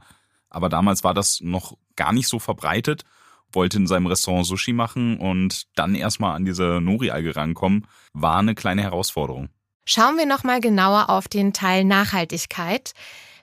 Aber 0.50 0.68
damals 0.68 1.02
war 1.02 1.14
das 1.14 1.40
noch 1.40 1.76
gar 1.96 2.12
nicht 2.12 2.28
so 2.28 2.38
verbreitet. 2.38 3.04
Wollte 3.52 3.78
in 3.78 3.86
seinem 3.86 4.06
Restaurant 4.06 4.46
Sushi 4.46 4.72
machen 4.72 5.18
und 5.18 5.66
dann 5.74 5.94
erstmal 5.94 6.36
an 6.36 6.44
diese 6.44 6.80
Nori-Alge 6.80 7.34
rankommen, 7.36 7.86
war 8.12 8.38
eine 8.38 8.54
kleine 8.54 8.82
Herausforderung. 8.82 9.48
Schauen 9.84 10.16
wir 10.16 10.26
nochmal 10.26 10.60
genauer 10.60 11.10
auf 11.10 11.26
den 11.26 11.52
Teil 11.52 11.84
Nachhaltigkeit. 11.84 12.92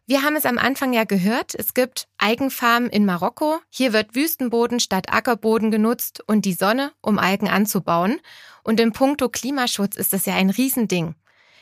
Wir 0.08 0.24
haben 0.24 0.36
es 0.36 0.46
am 0.46 0.58
Anfang 0.58 0.94
ja 0.94 1.04
gehört, 1.04 1.54
es 1.54 1.74
gibt 1.74 2.08
Algenfarmen 2.18 2.90
in 2.90 3.06
Marokko. 3.06 3.60
Hier 3.70 3.94
wird 3.94 4.16
Wüstenboden 4.16 4.80
statt 4.80 5.14
Ackerboden 5.14 5.70
genutzt 5.70 6.24
und 6.26 6.46
die 6.46 6.54
Sonne, 6.54 6.94
um 7.02 7.20
Algen 7.20 7.48
anzubauen. 7.48 8.20
Und 8.64 8.80
im 8.80 8.94
Punkto 8.94 9.30
Klimaschutz 9.30 9.98
ist 9.98 10.14
das 10.14 10.26
ja 10.26 10.34
ein 10.36 10.50
Riesending. 10.50 11.14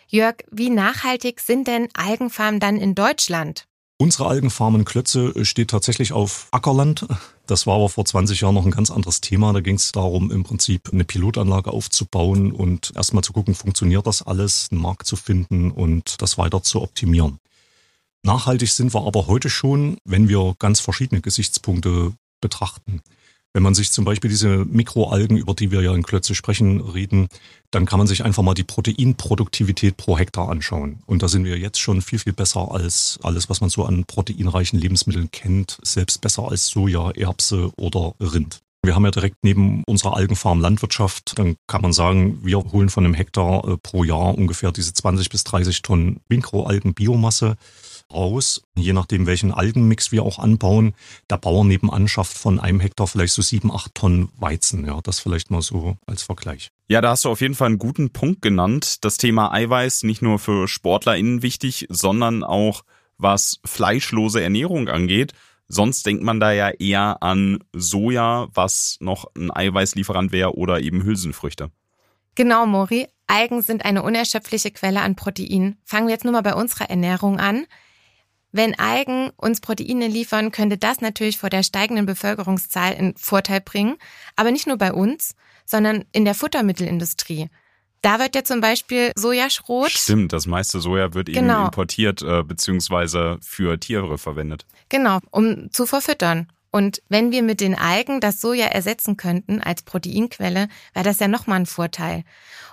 Jörg, 0.07 0.37
wie 0.49 0.69
nachhaltig 0.69 1.41
sind 1.41 1.67
denn 1.67 1.89
Algenfarmen 1.93 2.61
dann 2.61 2.77
in 2.77 2.95
Deutschland? 2.95 3.66
Unsere 3.99 4.27
Algenfarm 4.27 4.75
in 4.75 4.85
Klötze 4.85 5.33
steht 5.43 5.71
tatsächlich 5.71 6.13
auf 6.13 6.49
Ackerland. 6.51 7.07
Das 7.47 7.65
war 7.65 7.75
aber 7.75 7.89
vor 7.89 8.05
20 8.05 8.41
Jahren 8.41 8.53
noch 8.53 8.65
ein 8.65 8.71
ganz 8.71 8.91
anderes 8.91 9.21
Thema. 9.21 9.53
Da 9.53 9.59
ging 9.59 9.75
es 9.75 9.91
darum, 9.91 10.29
im 10.29 10.43
Prinzip 10.43 10.93
eine 10.93 11.03
Pilotanlage 11.03 11.71
aufzubauen 11.71 12.51
und 12.51 12.93
erstmal 12.95 13.23
zu 13.23 13.33
gucken, 13.33 13.55
funktioniert 13.55 14.05
das 14.05 14.21
alles, 14.21 14.67
einen 14.71 14.81
Markt 14.81 15.07
zu 15.07 15.15
finden 15.15 15.71
und 15.71 16.21
das 16.21 16.37
weiter 16.37 16.61
zu 16.61 16.83
optimieren. 16.83 17.39
Nachhaltig 18.21 18.69
sind 18.69 18.93
wir 18.93 19.07
aber 19.07 19.25
heute 19.25 19.49
schon, 19.49 19.97
wenn 20.05 20.29
wir 20.29 20.55
ganz 20.59 20.79
verschiedene 20.79 21.21
Gesichtspunkte 21.21 22.13
betrachten. 22.39 23.01
Wenn 23.57 23.63
man 23.63 23.73
sich 23.73 23.91
zum 23.91 24.05
Beispiel 24.05 24.29
diese 24.29 24.65
Mikroalgen, 24.65 25.35
über 25.35 25.55
die 25.55 25.71
wir 25.71 25.81
ja 25.81 25.91
in 25.95 26.03
Klötze 26.03 26.35
sprechen, 26.35 26.79
reden, 26.79 27.27
dann 27.71 27.87
kann 27.87 27.97
man 27.97 28.05
sich 28.05 28.23
einfach 28.23 28.43
mal 28.43 28.53
die 28.53 28.63
Proteinproduktivität 28.63 29.97
pro 29.97 30.15
Hektar 30.15 30.49
anschauen. 30.49 30.99
Und 31.07 31.23
da 31.23 31.27
sind 31.27 31.43
wir 31.43 31.57
jetzt 31.57 31.79
schon 31.79 32.03
viel, 32.03 32.19
viel 32.19 32.33
besser 32.33 32.69
als 32.71 33.17
alles, 33.23 33.49
was 33.49 33.59
man 33.59 33.71
so 33.71 33.83
an 33.83 34.05
proteinreichen 34.05 34.79
Lebensmitteln 34.79 35.31
kennt, 35.31 35.79
selbst 35.81 36.21
besser 36.21 36.47
als 36.47 36.67
Soja, 36.67 37.09
Erbse 37.09 37.71
oder 37.77 38.13
Rind. 38.19 38.59
Wir 38.83 38.93
haben 38.93 39.05
ja 39.05 39.11
direkt 39.11 39.37
neben 39.41 39.83
unserer 39.87 40.15
Algenfarm 40.15 40.61
Landwirtschaft, 40.61 41.39
dann 41.39 41.55
kann 41.65 41.81
man 41.81 41.93
sagen, 41.93 42.37
wir 42.43 42.59
holen 42.59 42.89
von 42.89 43.05
einem 43.05 43.15
Hektar 43.15 43.67
äh, 43.67 43.77
pro 43.81 44.03
Jahr 44.03 44.37
ungefähr 44.37 44.71
diese 44.71 44.93
20 44.93 45.29
bis 45.29 45.43
30 45.45 45.81
Tonnen 45.81 46.19
Mikroalgen-Biomasse 46.29 47.55
raus, 48.13 48.61
je 48.75 48.93
nachdem 48.93 49.27
welchen 49.27 49.51
Algenmix 49.51 50.11
wir 50.11 50.23
auch 50.23 50.39
anbauen. 50.39 50.93
Der 51.29 51.37
Bauer 51.37 51.65
nebenan 51.65 52.07
schafft 52.07 52.37
von 52.37 52.59
einem 52.59 52.79
Hektar 52.79 53.07
vielleicht 53.07 53.33
so 53.33 53.41
sieben, 53.41 53.71
acht 53.71 53.95
Tonnen 53.95 54.29
Weizen. 54.37 54.85
Ja, 54.85 54.99
das 55.01 55.19
vielleicht 55.19 55.51
mal 55.51 55.61
so 55.61 55.97
als 56.05 56.23
Vergleich. 56.23 56.69
Ja, 56.87 57.01
da 57.01 57.11
hast 57.11 57.25
du 57.25 57.29
auf 57.29 57.41
jeden 57.41 57.55
Fall 57.55 57.67
einen 57.67 57.79
guten 57.79 58.11
Punkt 58.11 58.41
genannt. 58.41 59.03
Das 59.03 59.17
Thema 59.17 59.51
Eiweiß 59.51 60.03
nicht 60.03 60.21
nur 60.21 60.39
für 60.39 60.67
SportlerInnen 60.67 61.41
wichtig, 61.41 61.85
sondern 61.89 62.43
auch 62.43 62.83
was 63.17 63.59
fleischlose 63.65 64.41
Ernährung 64.41 64.87
angeht. 64.87 65.33
Sonst 65.67 66.05
denkt 66.05 66.23
man 66.23 66.39
da 66.39 66.53
ja 66.53 66.69
eher 66.69 67.21
an 67.21 67.59
Soja, 67.73 68.47
was 68.53 68.97
noch 69.01 69.25
ein 69.35 69.51
Eiweißlieferant 69.51 70.31
wäre, 70.31 70.55
oder 70.55 70.79
eben 70.79 71.03
Hülsenfrüchte. 71.03 71.71
Genau, 72.35 72.65
Mori. 72.65 73.07
Algen 73.25 73.61
sind 73.61 73.83
eine 73.83 74.03
unerschöpfliche 74.03 74.71
Quelle 74.71 75.01
an 75.01 75.15
Protein. 75.15 75.75
Fangen 75.83 76.07
wir 76.07 76.13
jetzt 76.13 76.23
nur 76.23 76.31
mal 76.31 76.43
bei 76.43 76.53
unserer 76.53 76.89
Ernährung 76.89 77.39
an. 77.39 77.65
Wenn 78.51 78.79
Algen 78.79 79.31
uns 79.35 79.61
Proteine 79.61 80.07
liefern, 80.07 80.51
könnte 80.51 80.77
das 80.77 81.01
natürlich 81.01 81.37
vor 81.37 81.49
der 81.49 81.63
steigenden 81.63 82.05
Bevölkerungszahl 82.05 82.95
einen 82.95 83.15
Vorteil 83.17 83.61
bringen. 83.61 83.97
Aber 84.35 84.51
nicht 84.51 84.67
nur 84.67 84.77
bei 84.77 84.93
uns, 84.93 85.35
sondern 85.65 86.05
in 86.13 86.25
der 86.25 86.33
Futtermittelindustrie. 86.33 87.49
Da 88.01 88.19
wird 88.19 88.35
ja 88.35 88.43
zum 88.43 88.61
Beispiel 88.61 89.11
Sojaschrot. 89.15 89.91
Stimmt, 89.91 90.31
das 90.31 90.45
meiste 90.45 90.79
Soja 90.79 91.13
wird 91.13 91.29
eben 91.29 91.47
genau. 91.47 91.65
importiert 91.65 92.21
äh, 92.21 92.43
beziehungsweise 92.43 93.37
für 93.41 93.79
Tiere 93.79 94.17
verwendet. 94.17 94.65
Genau, 94.89 95.19
um 95.31 95.71
zu 95.71 95.85
verfüttern. 95.85 96.47
Und 96.71 97.01
wenn 97.09 97.31
wir 97.31 97.43
mit 97.43 97.59
den 97.59 97.75
Algen 97.75 98.19
das 98.19 98.39
Soja 98.39 98.67
ersetzen 98.67 99.17
könnten 99.17 99.61
als 99.61 99.81
Proteinquelle, 99.81 100.67
wäre 100.93 101.05
das 101.05 101.19
ja 101.19 101.27
nochmal 101.27 101.61
ein 101.61 101.65
Vorteil. 101.65 102.23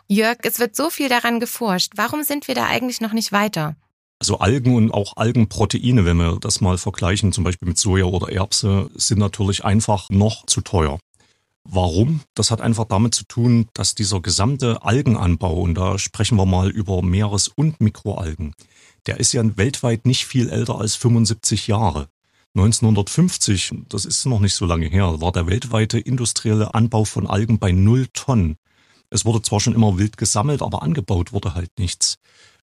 Jörg, 0.09 0.39
es 0.43 0.59
wird 0.59 0.77
so 0.77 0.91
viel 0.91 1.09
daran 1.09 1.41
geforscht. 1.41 1.93
Warum 1.97 2.23
sind 2.23 2.47
wir 2.47 2.55
da 2.55 2.67
eigentlich 2.67 3.01
noch 3.01 3.13
nicht 3.13 3.33
weiter? 3.33 3.77
Also 4.25 4.39
Algen 4.39 4.75
und 4.75 4.91
auch 4.91 5.19
Algenproteine, 5.19 6.07
wenn 6.07 6.17
wir 6.17 6.39
das 6.41 6.63
mal 6.63 6.79
vergleichen, 6.79 7.31
zum 7.31 7.45
Beispiel 7.45 7.69
mit 7.69 7.77
Soja 7.77 8.07
oder 8.07 8.33
Erbse, 8.33 8.89
sind 8.95 9.19
natürlich 9.19 9.67
einfach 9.67 10.09
noch 10.09 10.47
zu 10.47 10.63
teuer. 10.63 10.99
Warum? 11.63 12.23
Das 12.33 12.51
hat 12.51 12.63
einfach 12.63 12.87
damit 12.87 13.15
zu 13.15 13.25
tun, 13.25 13.69
dass 13.75 13.95
dieser 13.95 14.23
gesamte 14.23 14.83
Algenanbau, 14.83 15.61
und 15.61 15.75
da 15.75 15.99
sprechen 15.99 16.39
wir 16.39 16.47
mal 16.47 16.71
über 16.71 17.03
Meeres- 17.03 17.49
und 17.49 17.83
Mikroalgen, 17.83 18.55
der 19.05 19.21
ist 19.21 19.35
ja 19.35 19.43
weltweit 19.59 20.07
nicht 20.07 20.25
viel 20.25 20.49
älter 20.49 20.79
als 20.79 20.97
75 20.97 21.67
Jahre. 21.67 22.09
1950, 22.55 23.75
das 23.91 24.07
ist 24.07 24.25
noch 24.25 24.41
nicht 24.41 24.55
so 24.55 24.65
lange 24.65 24.87
her, 24.87 25.21
war 25.21 25.33
der 25.33 25.47
weltweite 25.49 25.99
industrielle 25.99 26.73
Anbau 26.73 27.05
von 27.05 27.27
Algen 27.27 27.59
bei 27.59 27.73
null 27.73 28.07
Tonnen. 28.15 28.57
Es 29.11 29.27
wurde 29.27 29.43
zwar 29.43 29.61
schon 29.61 29.75
immer 29.75 29.99
wild 29.99 30.17
gesammelt, 30.17 30.63
aber 30.63 30.83
angebaut 30.83 31.35
wurde 31.35 31.55
halt 31.55 31.79
nichts. 31.79 32.17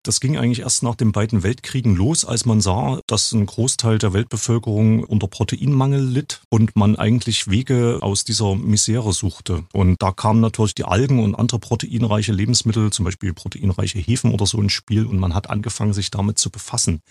Das 0.04 0.20
ging 0.20 0.36
eigentlich 0.36 0.62
erst 0.62 0.82
nach 0.82 0.96
den 0.96 1.12
beiden 1.12 1.44
Weltkriegen 1.44 1.96
los, 1.96 2.26
als 2.26 2.46
man 2.46 2.60
sah, 2.60 3.00
dass 3.06 3.34
ein 3.34 3.46
Großteil 3.46 4.00
der 4.00 4.14
Weltbevölkerung 4.14 5.04
unter 5.04 5.28
Proteinmangel 5.28 6.04
litt 6.04 6.42
und 6.50 6.76
man 6.76 6.96
eigentlich 6.96 7.52
Wege 7.52 8.00
aus 8.02 8.24
dieser 8.24 8.56
Misere 8.56 9.14
suchte. 9.14 9.64
Und 9.74 10.02
da 10.02 10.12
kamen 10.12 10.40
natürlich 10.40 10.74
die 10.74 10.86
Algen 10.86 11.24
und 11.24 11.36
andere 11.36 11.60
proteinreiche 11.60 12.32
Lebensmittel, 12.32 12.92
zum 12.92 13.06
Beispiel 13.06 13.32
proteinreiche 13.34 14.00
Hefen 14.00 14.34
oder 14.34 14.48
so 14.48 14.60
ins 14.60 14.74
Spiel 14.74 15.06
und 15.06 15.20
man 15.20 15.36
hat 15.36 15.52
angefangen, 15.52 15.94
sich 15.94 16.10
damit 16.10 16.40
zu 16.40 16.50
befassen. 16.50 17.02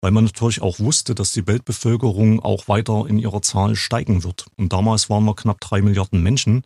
Weil 0.00 0.12
man 0.12 0.24
natürlich 0.24 0.62
auch 0.62 0.78
wusste, 0.78 1.14
dass 1.14 1.32
die 1.32 1.46
Weltbevölkerung 1.46 2.40
auch 2.40 2.68
weiter 2.68 3.04
in 3.06 3.18
ihrer 3.18 3.42
Zahl 3.42 3.76
steigen 3.76 4.24
wird. 4.24 4.46
Und 4.56 4.72
damals 4.72 5.10
waren 5.10 5.26
wir 5.26 5.36
knapp 5.36 5.60
drei 5.60 5.82
Milliarden 5.82 6.22
Menschen. 6.22 6.64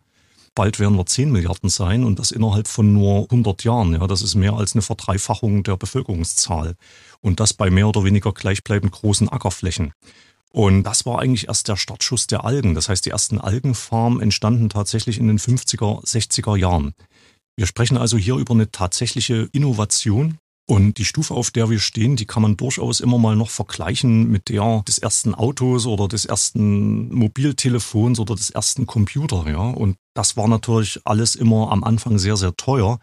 Bald 0.55 0.79
werden 0.79 0.97
wir 0.97 1.07
10 1.07 1.33
Milliarden 1.33 1.69
sein 1.69 2.05
und 2.05 2.19
das 2.19 2.31
innerhalb 2.31 2.69
von 2.69 2.93
nur 2.93 3.25
100 3.25 3.65
Jahren. 3.65 3.93
Ja, 3.95 4.07
das 4.07 4.23
ist 4.23 4.37
mehr 4.37 4.53
als 4.53 4.75
eine 4.75 4.83
Verdreifachung 4.83 5.65
der 5.65 5.77
Bevölkerungszahl. 5.77 6.77
Und 7.21 7.41
das 7.41 7.55
bei 7.55 7.71
mehr 7.71 7.89
oder 7.89 8.05
weniger 8.05 8.33
gleichbleibend 8.33 8.93
großen 8.93 9.29
Ackerflächen. 9.29 9.93
Und 10.51 10.85
das 10.85 11.05
war 11.05 11.19
eigentlich 11.19 11.49
erst 11.49 11.67
der 11.67 11.77
Startschuss 11.77 12.29
der 12.29 12.45
Algen. 12.45 12.77
Das 12.77 12.89
heißt, 12.89 13.05
die 13.05 13.11
ersten 13.11 13.41
Algenfarmen 13.41 14.21
entstanden 14.21 14.69
tatsächlich 14.69 15.19
in 15.19 15.27
den 15.27 15.41
50er, 15.41 16.05
60er 16.05 16.57
Jahren. 16.57 16.95
Wir 17.57 17.67
sprechen 17.67 17.97
also 17.97 18.17
hier 18.17 18.37
über 18.37 18.55
eine 18.55 18.71
tatsächliche 18.71 19.49
Innovation, 19.53 20.39
und 20.67 20.97
die 20.97 21.05
Stufe, 21.05 21.35
auf 21.35 21.51
der 21.51 21.69
wir 21.69 21.79
stehen, 21.79 22.17
die 22.17 22.25
kann 22.25 22.43
man 22.43 22.57
durchaus 22.57 23.01
immer 23.01 23.19
mal 23.19 23.37
noch 23.37 23.51
vergleichen 23.51 24.31
mit 24.31 24.49
der 24.49 24.83
des 24.89 24.99
ersten 24.99 25.35
Autos 25.35 25.85
oder 25.87 26.09
des 26.09 26.25
ersten 26.25 27.15
Mobiltelefons 27.15 28.19
oder 28.19 28.35
des 28.35 28.51
ersten 28.51 28.87
Computer, 28.87 29.45
ja. 29.47 29.59
Und 29.71 29.97
das 30.15 30.39
war 30.39 30.49
natürlich 30.49 31.01
alles 31.05 31.35
immer 31.35 31.71
am 31.71 31.85
Anfang 31.85 32.19
sehr, 32.19 32.37
sehr 32.39 32.57
teuer. 32.57 32.99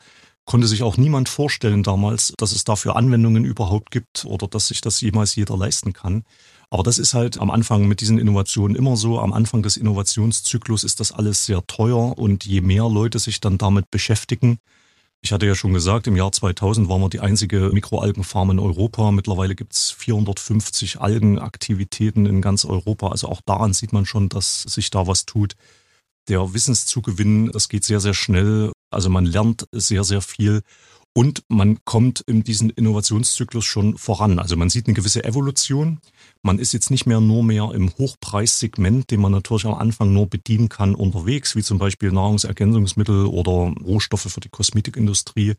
Konnte 0.45 0.65
sich 0.65 0.81
auch 0.81 0.97
niemand 0.97 1.29
vorstellen 1.29 1.83
damals, 1.83 2.33
dass 2.37 2.51
es 2.51 2.63
dafür 2.63 2.95
Anwendungen 2.95 3.45
überhaupt 3.45 3.91
gibt 3.91 4.25
oder 4.25 4.47
dass 4.47 4.69
sich 4.69 4.81
das 4.81 4.99
jemals 4.99 5.35
jeder 5.35 5.55
leisten 5.55 5.93
kann. 5.93 6.23
Aber 6.71 6.81
das 6.81 6.97
ist 6.97 7.13
halt 7.13 7.39
am 7.39 7.51
Anfang 7.51 7.87
mit 7.87 8.01
diesen 8.01 8.17
Innovationen 8.17 8.75
immer 8.75 8.97
so. 8.97 9.19
Am 9.19 9.33
Anfang 9.33 9.61
des 9.61 9.77
Innovationszyklus 9.77 10.83
ist 10.83 10.99
das 10.99 11.11
alles 11.11 11.45
sehr 11.45 11.67
teuer 11.67 12.17
und 12.17 12.43
je 12.43 12.61
mehr 12.61 12.89
Leute 12.89 13.19
sich 13.19 13.39
dann 13.39 13.59
damit 13.59 13.91
beschäftigen, 13.91 14.57
ich 15.23 15.31
hatte 15.31 15.45
ja 15.45 15.53
schon 15.53 15.73
gesagt, 15.73 16.07
im 16.07 16.15
Jahr 16.15 16.31
2000 16.31 16.89
waren 16.89 17.01
wir 17.01 17.09
die 17.09 17.19
einzige 17.19 17.69
Mikroalgenfarm 17.71 18.51
in 18.51 18.59
Europa. 18.59 19.11
Mittlerweile 19.11 19.55
gibt 19.55 19.73
es 19.73 19.91
450 19.91 20.99
Algenaktivitäten 20.99 22.25
in 22.25 22.41
ganz 22.41 22.65
Europa. 22.65 23.09
Also 23.09 23.27
auch 23.27 23.41
daran 23.45 23.73
sieht 23.73 23.93
man 23.93 24.07
schon, 24.07 24.29
dass 24.29 24.63
sich 24.63 24.89
da 24.89 25.05
was 25.05 25.27
tut. 25.27 25.55
Der 26.27 26.53
Wissenszugewinn, 26.53 27.51
das 27.51 27.69
geht 27.69 27.83
sehr, 27.83 27.99
sehr 27.99 28.15
schnell. 28.15 28.71
Also 28.89 29.09
man 29.09 29.25
lernt 29.25 29.67
sehr, 29.71 30.03
sehr 30.03 30.21
viel. 30.21 30.63
Und 31.13 31.43
man 31.49 31.83
kommt 31.83 32.21
in 32.21 32.43
diesem 32.43 32.69
Innovationszyklus 32.69 33.65
schon 33.65 33.97
voran. 33.97 34.39
Also 34.39 34.55
man 34.55 34.69
sieht 34.69 34.87
eine 34.87 34.93
gewisse 34.93 35.25
Evolution. 35.25 35.99
Man 36.41 36.57
ist 36.57 36.71
jetzt 36.71 36.89
nicht 36.89 37.05
mehr 37.05 37.19
nur 37.19 37.43
mehr 37.43 37.71
im 37.73 37.91
Hochpreissegment, 37.97 39.11
den 39.11 39.19
man 39.19 39.33
natürlich 39.33 39.65
am 39.65 39.73
Anfang 39.73 40.13
nur 40.13 40.27
bedienen 40.27 40.69
kann 40.69 40.95
unterwegs, 40.95 41.55
wie 41.57 41.63
zum 41.63 41.79
Beispiel 41.79 42.13
Nahrungsergänzungsmittel 42.13 43.25
oder 43.25 43.73
Rohstoffe 43.83 44.31
für 44.31 44.39
die 44.39 44.49
Kosmetikindustrie. 44.49 45.55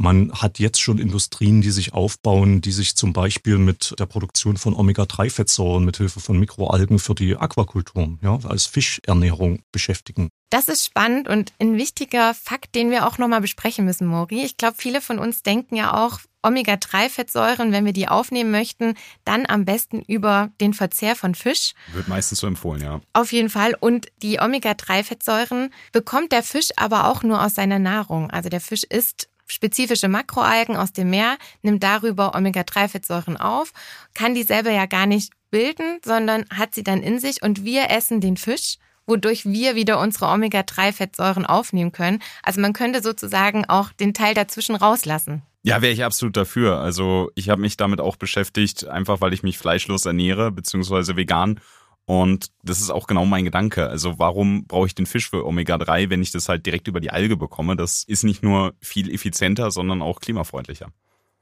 Man 0.00 0.32
hat 0.32 0.60
jetzt 0.60 0.80
schon 0.80 0.98
Industrien, 0.98 1.60
die 1.60 1.72
sich 1.72 1.92
aufbauen, 1.92 2.60
die 2.60 2.70
sich 2.70 2.94
zum 2.94 3.12
Beispiel 3.12 3.58
mit 3.58 3.96
der 3.98 4.06
Produktion 4.06 4.56
von 4.56 4.72
Omega-3-Fettsäuren 4.72 5.84
mithilfe 5.84 6.20
von 6.20 6.38
Mikroalgen 6.38 7.00
für 7.00 7.16
die 7.16 7.36
Aquakultur, 7.36 8.16
ja, 8.22 8.38
als 8.44 8.66
Fischernährung 8.66 9.62
beschäftigen. 9.72 10.28
Das 10.50 10.68
ist 10.68 10.86
spannend 10.86 11.28
und 11.28 11.52
ein 11.58 11.76
wichtiger 11.76 12.32
Fakt, 12.32 12.76
den 12.76 12.92
wir 12.92 13.08
auch 13.08 13.18
nochmal 13.18 13.40
besprechen 13.40 13.84
müssen, 13.84 14.06
Mori. 14.06 14.44
Ich 14.44 14.56
glaube, 14.56 14.76
viele 14.78 15.00
von 15.00 15.18
uns 15.18 15.42
denken 15.42 15.74
ja 15.74 15.92
auch, 15.92 16.20
Omega-3-Fettsäuren, 16.42 17.72
wenn 17.72 17.84
wir 17.84 17.92
die 17.92 18.06
aufnehmen 18.06 18.52
möchten, 18.52 18.94
dann 19.24 19.46
am 19.46 19.64
besten 19.64 20.02
über 20.02 20.50
den 20.60 20.74
Verzehr 20.74 21.16
von 21.16 21.34
Fisch. 21.34 21.74
Wird 21.92 22.06
meistens 22.06 22.38
so 22.38 22.46
empfohlen, 22.46 22.80
ja. 22.80 23.00
Auf 23.12 23.32
jeden 23.32 23.50
Fall. 23.50 23.74
Und 23.78 24.06
die 24.22 24.38
Omega-3-Fettsäuren 24.38 25.70
bekommt 25.92 26.30
der 26.30 26.44
Fisch 26.44 26.68
aber 26.76 27.08
auch 27.08 27.24
nur 27.24 27.42
aus 27.42 27.56
seiner 27.56 27.80
Nahrung. 27.80 28.30
Also 28.30 28.48
der 28.48 28.60
Fisch 28.60 28.84
isst 28.84 29.28
spezifische 29.48 30.08
Makroalgen 30.08 30.76
aus 30.76 30.92
dem 30.92 31.10
Meer, 31.10 31.36
nimmt 31.62 31.82
darüber 31.82 32.34
Omega-3-Fettsäuren 32.34 33.36
auf, 33.36 33.72
kann 34.14 34.34
die 34.34 34.44
selber 34.44 34.70
ja 34.70 34.86
gar 34.86 35.06
nicht 35.06 35.32
bilden, 35.50 35.98
sondern 36.04 36.44
hat 36.54 36.74
sie 36.74 36.84
dann 36.84 37.02
in 37.02 37.18
sich 37.18 37.42
und 37.42 37.64
wir 37.64 37.90
essen 37.90 38.20
den 38.20 38.36
Fisch, 38.36 38.76
wodurch 39.06 39.46
wir 39.46 39.74
wieder 39.74 39.98
unsere 39.98 40.26
Omega-3-Fettsäuren 40.26 41.46
aufnehmen 41.46 41.92
können. 41.92 42.22
Also 42.42 42.60
man 42.60 42.74
könnte 42.74 43.02
sozusagen 43.02 43.64
auch 43.64 43.92
den 43.92 44.14
Teil 44.14 44.34
dazwischen 44.34 44.76
rauslassen. 44.76 45.42
Ja, 45.62 45.82
wäre 45.82 45.92
ich 45.92 46.04
absolut 46.04 46.36
dafür. 46.36 46.78
Also 46.78 47.30
ich 47.34 47.48
habe 47.48 47.60
mich 47.60 47.76
damit 47.76 48.00
auch 48.00 48.16
beschäftigt, 48.16 48.86
einfach 48.86 49.20
weil 49.20 49.32
ich 49.32 49.42
mich 49.42 49.58
fleischlos 49.58 50.06
ernähre, 50.06 50.52
beziehungsweise 50.52 51.16
vegan 51.16 51.60
und 52.08 52.52
das 52.62 52.80
ist 52.80 52.88
auch 52.88 53.06
genau 53.06 53.26
mein 53.26 53.44
Gedanke. 53.44 53.86
Also 53.86 54.18
warum 54.18 54.64
brauche 54.66 54.86
ich 54.86 54.94
den 54.94 55.04
Fisch 55.04 55.28
für 55.28 55.44
Omega-3, 55.44 56.08
wenn 56.08 56.22
ich 56.22 56.30
das 56.30 56.48
halt 56.48 56.64
direkt 56.64 56.88
über 56.88 57.00
die 57.00 57.10
Alge 57.10 57.36
bekomme? 57.36 57.76
Das 57.76 58.02
ist 58.02 58.24
nicht 58.24 58.42
nur 58.42 58.72
viel 58.80 59.12
effizienter, 59.12 59.70
sondern 59.70 60.00
auch 60.00 60.20
klimafreundlicher. 60.20 60.88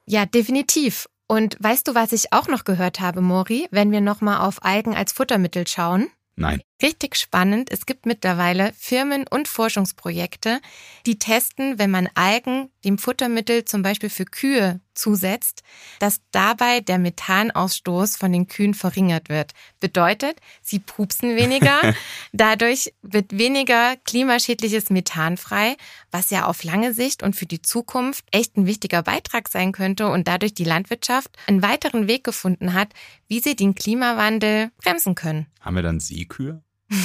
Ja, 0.07 0.27
definitiv. 0.27 1.09
Und 1.29 1.57
weißt 1.61 1.87
du, 1.87 1.95
was 1.95 2.11
ich 2.11 2.33
auch 2.33 2.49
noch 2.49 2.65
gehört 2.65 2.99
habe, 2.99 3.21
Mori, 3.21 3.69
wenn 3.71 3.93
wir 3.93 4.01
nochmal 4.01 4.41
auf 4.41 4.65
Algen 4.65 4.97
als 4.97 5.13
Futtermittel 5.13 5.69
schauen? 5.69 6.09
Nein. 6.35 6.61
Richtig 6.83 7.15
spannend. 7.15 7.71
Es 7.71 7.87
gibt 7.87 8.05
mittlerweile 8.05 8.73
Firmen 8.77 9.25
und 9.31 9.47
Forschungsprojekte, 9.47 10.61
die 11.07 11.21
testen, 11.21 11.79
wenn 11.79 11.93
man 11.93 12.09
Algen 12.15 12.71
dem 12.85 12.99
Futtermittel 12.99 13.65
zum 13.67 13.83
Beispiel 13.83 14.11
für 14.11 14.25
Kühe 14.25 14.81
zusetzt, 14.97 15.63
dass 15.99 16.21
dabei 16.31 16.81
der 16.81 16.99
Methanausstoß 16.99 18.17
von 18.17 18.33
den 18.33 18.49
Kühen 18.49 18.75
verringert 18.75 19.29
wird. 19.29 19.53
Bedeutet, 19.81 20.41
sie 20.63 20.79
pupsen 20.79 21.37
weniger, 21.37 21.81
dadurch 22.33 22.93
wird 23.03 23.39
weniger 23.39 23.97
klimaschädliches 24.05 24.91
Methan 24.91 25.37
frei, 25.37 25.77
was 26.11 26.31
ja 26.31 26.47
auf 26.47 26.65
lange 26.65 26.93
Sicht 26.93 27.23
und 27.23 27.37
für 27.37 27.47
die 27.47 27.63
Zukunft 27.63 28.25
echt 28.31 28.57
ein 28.57 28.67
wichtiger 28.67 29.03
Beitrag 29.03 29.49
sein 29.49 29.73
könnte 29.73 30.09
und 30.09 30.29
dadurch 30.29 30.55
die 30.55 30.65
Landwirtschaft 30.65 31.37
einen 31.47 31.63
weiteren 31.63 32.09
Weg 32.09 32.25
gefunden 32.25 32.73
hat, 32.73 32.89
wie 33.29 33.41
sie 33.41 33.57
den 33.57 33.75
Klimawandel 33.75 34.71
bremsen 34.79 35.15
können. 35.15 35.47
Haben 35.61 35.77
wir 35.77 35.83
dann 35.83 36.01
Seekühe? 36.01 36.63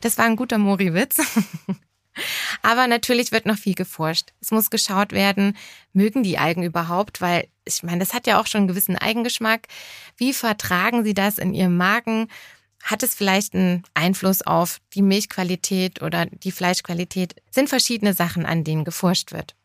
Das 0.00 0.16
war 0.16 0.24
ein 0.24 0.36
guter 0.36 0.56
Mori-Witz. 0.56 1.18
Aber 2.62 2.86
natürlich 2.86 3.32
wird 3.32 3.46
noch 3.46 3.58
viel 3.58 3.74
geforscht. 3.74 4.32
Es 4.40 4.50
muss 4.50 4.70
geschaut 4.70 5.12
werden, 5.12 5.56
mögen 5.92 6.22
die 6.22 6.38
Algen 6.38 6.62
überhaupt, 6.62 7.20
weil 7.20 7.48
ich 7.64 7.82
meine, 7.82 7.98
das 7.98 8.14
hat 8.14 8.26
ja 8.26 8.40
auch 8.40 8.46
schon 8.46 8.60
einen 8.60 8.68
gewissen 8.68 8.96
Eigengeschmack. 8.96 9.66
Wie 10.16 10.32
vertragen 10.32 11.04
sie 11.04 11.14
das 11.14 11.38
in 11.38 11.52
ihrem 11.52 11.76
Magen? 11.76 12.28
Hat 12.82 13.02
es 13.02 13.14
vielleicht 13.14 13.54
einen 13.54 13.82
Einfluss 13.94 14.42
auf 14.42 14.78
die 14.94 15.02
Milchqualität 15.02 16.02
oder 16.02 16.26
die 16.26 16.52
Fleischqualität? 16.52 17.34
Sind 17.50 17.68
verschiedene 17.68 18.14
Sachen, 18.14 18.46
an 18.46 18.62
denen 18.62 18.84
geforscht 18.84 19.32
wird. 19.32 19.56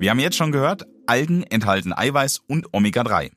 Wir 0.00 0.10
haben 0.10 0.18
jetzt 0.18 0.36
schon 0.36 0.52
gehört, 0.52 0.86
Algen 1.06 1.44
enthalten 1.44 1.92
Eiweiß 1.92 2.42
und 2.46 2.74
Omega-3. 2.74 3.30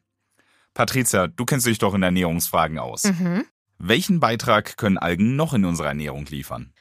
Patricia, 0.77 1.25
du 1.25 1.43
kennst 1.43 1.65
dich 1.65 1.79
doch 1.79 1.96
in 1.96 2.03
Ernährungsfragen 2.03 2.77
aus. 2.77 3.05
Mhm. 3.05 3.46
Welchen 3.79 4.20
Beitrag 4.20 4.77
können 4.77 5.00
Algen 5.00 5.35
noch 5.35 5.55
in 5.55 5.66
unserer 5.66 5.87
Ernährung 5.87 6.27
liefern? 6.27 6.72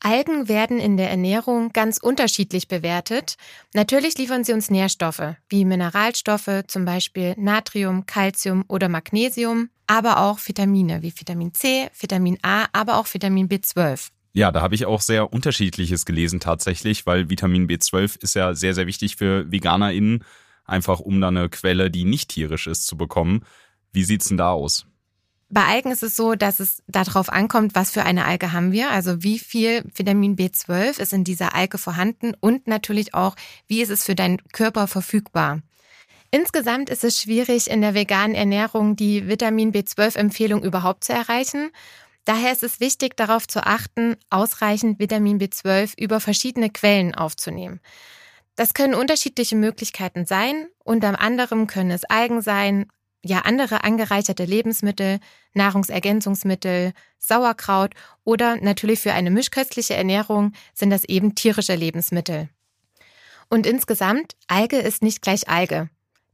Algen 0.00 0.48
werden 0.48 0.78
in 0.78 0.98
der 0.98 1.08
Ernährung 1.08 1.72
ganz 1.72 1.96
unterschiedlich 1.96 2.68
bewertet. 2.68 3.36
Natürlich 3.72 4.18
liefern 4.18 4.44
sie 4.44 4.52
uns 4.52 4.68
Nährstoffe 4.68 5.34
wie 5.48 5.64
Mineralstoffe, 5.64 6.64
zum 6.66 6.84
Beispiel 6.84 7.34
Natrium, 7.38 8.04
Calcium 8.04 8.66
oder 8.68 8.90
Magnesium, 8.90 9.70
aber 9.86 10.20
auch 10.20 10.38
Vitamine 10.44 11.00
wie 11.00 11.14
Vitamin 11.18 11.54
C, 11.54 11.88
Vitamin 11.98 12.36
A, 12.42 12.66
aber 12.74 12.98
auch 12.98 13.06
Vitamin 13.14 13.48
B12. 13.48 14.10
Ja, 14.34 14.52
da 14.52 14.60
habe 14.60 14.74
ich 14.74 14.84
auch 14.84 15.00
sehr 15.00 15.32
unterschiedliches 15.32 16.04
gelesen 16.04 16.38
tatsächlich, 16.38 17.06
weil 17.06 17.30
Vitamin 17.30 17.66
B12 17.66 18.22
ist 18.22 18.34
ja 18.34 18.54
sehr, 18.54 18.74
sehr 18.74 18.86
wichtig 18.86 19.16
für 19.16 19.50
VeganerInnen, 19.50 20.22
einfach 20.68 21.00
um 21.00 21.20
da 21.20 21.28
eine 21.28 21.48
Quelle, 21.48 21.90
die 21.90 22.04
nicht 22.04 22.30
tierisch 22.30 22.66
ist, 22.66 22.86
zu 22.86 22.96
bekommen. 22.96 23.44
Wie 23.92 24.04
sieht's 24.04 24.28
denn 24.28 24.36
da 24.36 24.50
aus? 24.50 24.86
Bei 25.50 25.64
Algen 25.64 25.90
ist 25.90 26.02
es 26.02 26.14
so, 26.14 26.34
dass 26.34 26.60
es 26.60 26.82
darauf 26.88 27.30
ankommt, 27.30 27.74
was 27.74 27.90
für 27.90 28.02
eine 28.02 28.26
Alge 28.26 28.52
haben 28.52 28.70
wir, 28.70 28.90
also 28.90 29.22
wie 29.22 29.38
viel 29.38 29.82
Vitamin 29.94 30.36
B12 30.36 31.00
ist 31.00 31.14
in 31.14 31.24
dieser 31.24 31.54
Alge 31.54 31.78
vorhanden 31.78 32.34
und 32.38 32.66
natürlich 32.66 33.14
auch, 33.14 33.34
wie 33.66 33.80
ist 33.80 33.88
es 33.88 34.04
für 34.04 34.14
deinen 34.14 34.42
Körper 34.52 34.86
verfügbar. 34.86 35.62
Insgesamt 36.30 36.90
ist 36.90 37.02
es 37.02 37.18
schwierig, 37.18 37.70
in 37.70 37.80
der 37.80 37.94
veganen 37.94 38.34
Ernährung 38.36 38.94
die 38.94 39.26
Vitamin 39.26 39.72
B12-Empfehlung 39.72 40.62
überhaupt 40.62 41.04
zu 41.04 41.14
erreichen. 41.14 41.70
Daher 42.26 42.52
ist 42.52 42.62
es 42.62 42.80
wichtig, 42.80 43.16
darauf 43.16 43.48
zu 43.48 43.64
achten, 43.64 44.16
ausreichend 44.28 44.98
Vitamin 44.98 45.40
B12 45.40 45.98
über 45.98 46.20
verschiedene 46.20 46.68
Quellen 46.68 47.14
aufzunehmen. 47.14 47.80
Das 48.58 48.74
können 48.74 48.96
unterschiedliche 48.96 49.54
Möglichkeiten 49.54 50.26
sein. 50.26 50.66
Unter 50.82 51.20
anderem 51.20 51.68
können 51.68 51.92
es 51.92 52.02
Algen 52.02 52.42
sein, 52.42 52.86
ja 53.24 53.42
andere 53.42 53.84
angereicherte 53.84 54.44
Lebensmittel, 54.46 55.20
Nahrungsergänzungsmittel, 55.54 56.92
Sauerkraut 57.18 57.94
oder 58.24 58.56
natürlich 58.56 58.98
für 58.98 59.12
eine 59.12 59.30
mischköstliche 59.30 59.94
Ernährung 59.94 60.54
sind 60.74 60.90
das 60.90 61.04
eben 61.04 61.36
tierische 61.36 61.76
Lebensmittel. 61.76 62.48
Und 63.48 63.64
insgesamt, 63.64 64.34
Alge 64.48 64.78
ist 64.78 65.02
nicht 65.02 65.22
gleich 65.22 65.48
Alge. 65.48 65.88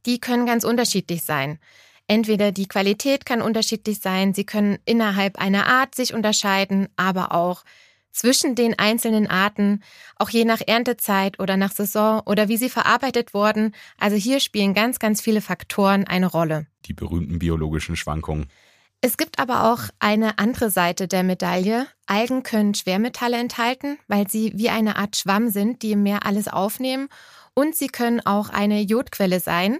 Die 0.07 0.19
können 0.19 0.47
ganz 0.47 0.63
unterschiedlich 0.63 1.21
sein. 1.21 1.59
Entweder 2.07 2.51
die 2.51 2.67
Qualität 2.67 3.27
kann 3.27 3.43
unterschiedlich 3.43 3.99
sein, 3.99 4.33
sie 4.33 4.45
können 4.45 4.79
innerhalb 4.85 5.37
einer 5.37 5.67
Art 5.67 5.93
sich 5.93 6.15
unterscheiden, 6.15 6.87
aber 6.95 7.33
auch 7.33 7.63
zwischen 8.15 8.55
den 8.55 8.79
einzelnen 8.79 9.27
Arten, 9.27 9.83
auch 10.15 10.29
je 10.29 10.45
nach 10.45 10.61
Erntezeit 10.65 11.39
oder 11.39 11.57
nach 11.57 11.71
Saison 11.71 12.21
oder 12.25 12.47
wie 12.47 12.57
sie 12.57 12.69
verarbeitet 12.69 13.33
wurden. 13.33 13.75
Also 13.99 14.15
hier 14.15 14.39
spielen 14.39 14.73
ganz, 14.73 14.99
ganz 14.99 15.21
viele 15.21 15.41
Faktoren 15.41 16.05
eine 16.05 16.27
Rolle. 16.27 16.67
Die 16.85 16.93
berühmten 16.93 17.39
biologischen 17.39 17.95
Schwankungen. 17.95 18.47
Es 19.01 19.17
gibt 19.17 19.37
aber 19.37 19.71
auch 19.71 19.89
eine 19.99 20.39
andere 20.39 20.71
Seite 20.71 21.07
der 21.07 21.23
Medaille. 21.23 21.87
Algen 22.07 22.43
können 22.43 22.73
Schwermetalle 22.73 23.37
enthalten, 23.37 23.99
weil 24.07 24.27
sie 24.27 24.53
wie 24.55 24.69
eine 24.69 24.95
Art 24.95 25.15
Schwamm 25.17 25.49
sind, 25.49 25.81
die 25.83 25.91
im 25.91 26.03
Meer 26.03 26.25
alles 26.25 26.47
aufnehmen. 26.47 27.09
Und 27.53 27.75
sie 27.75 27.87
können 27.87 28.21
auch 28.25 28.49
eine 28.49 28.81
Jodquelle 28.81 29.39
sein 29.39 29.79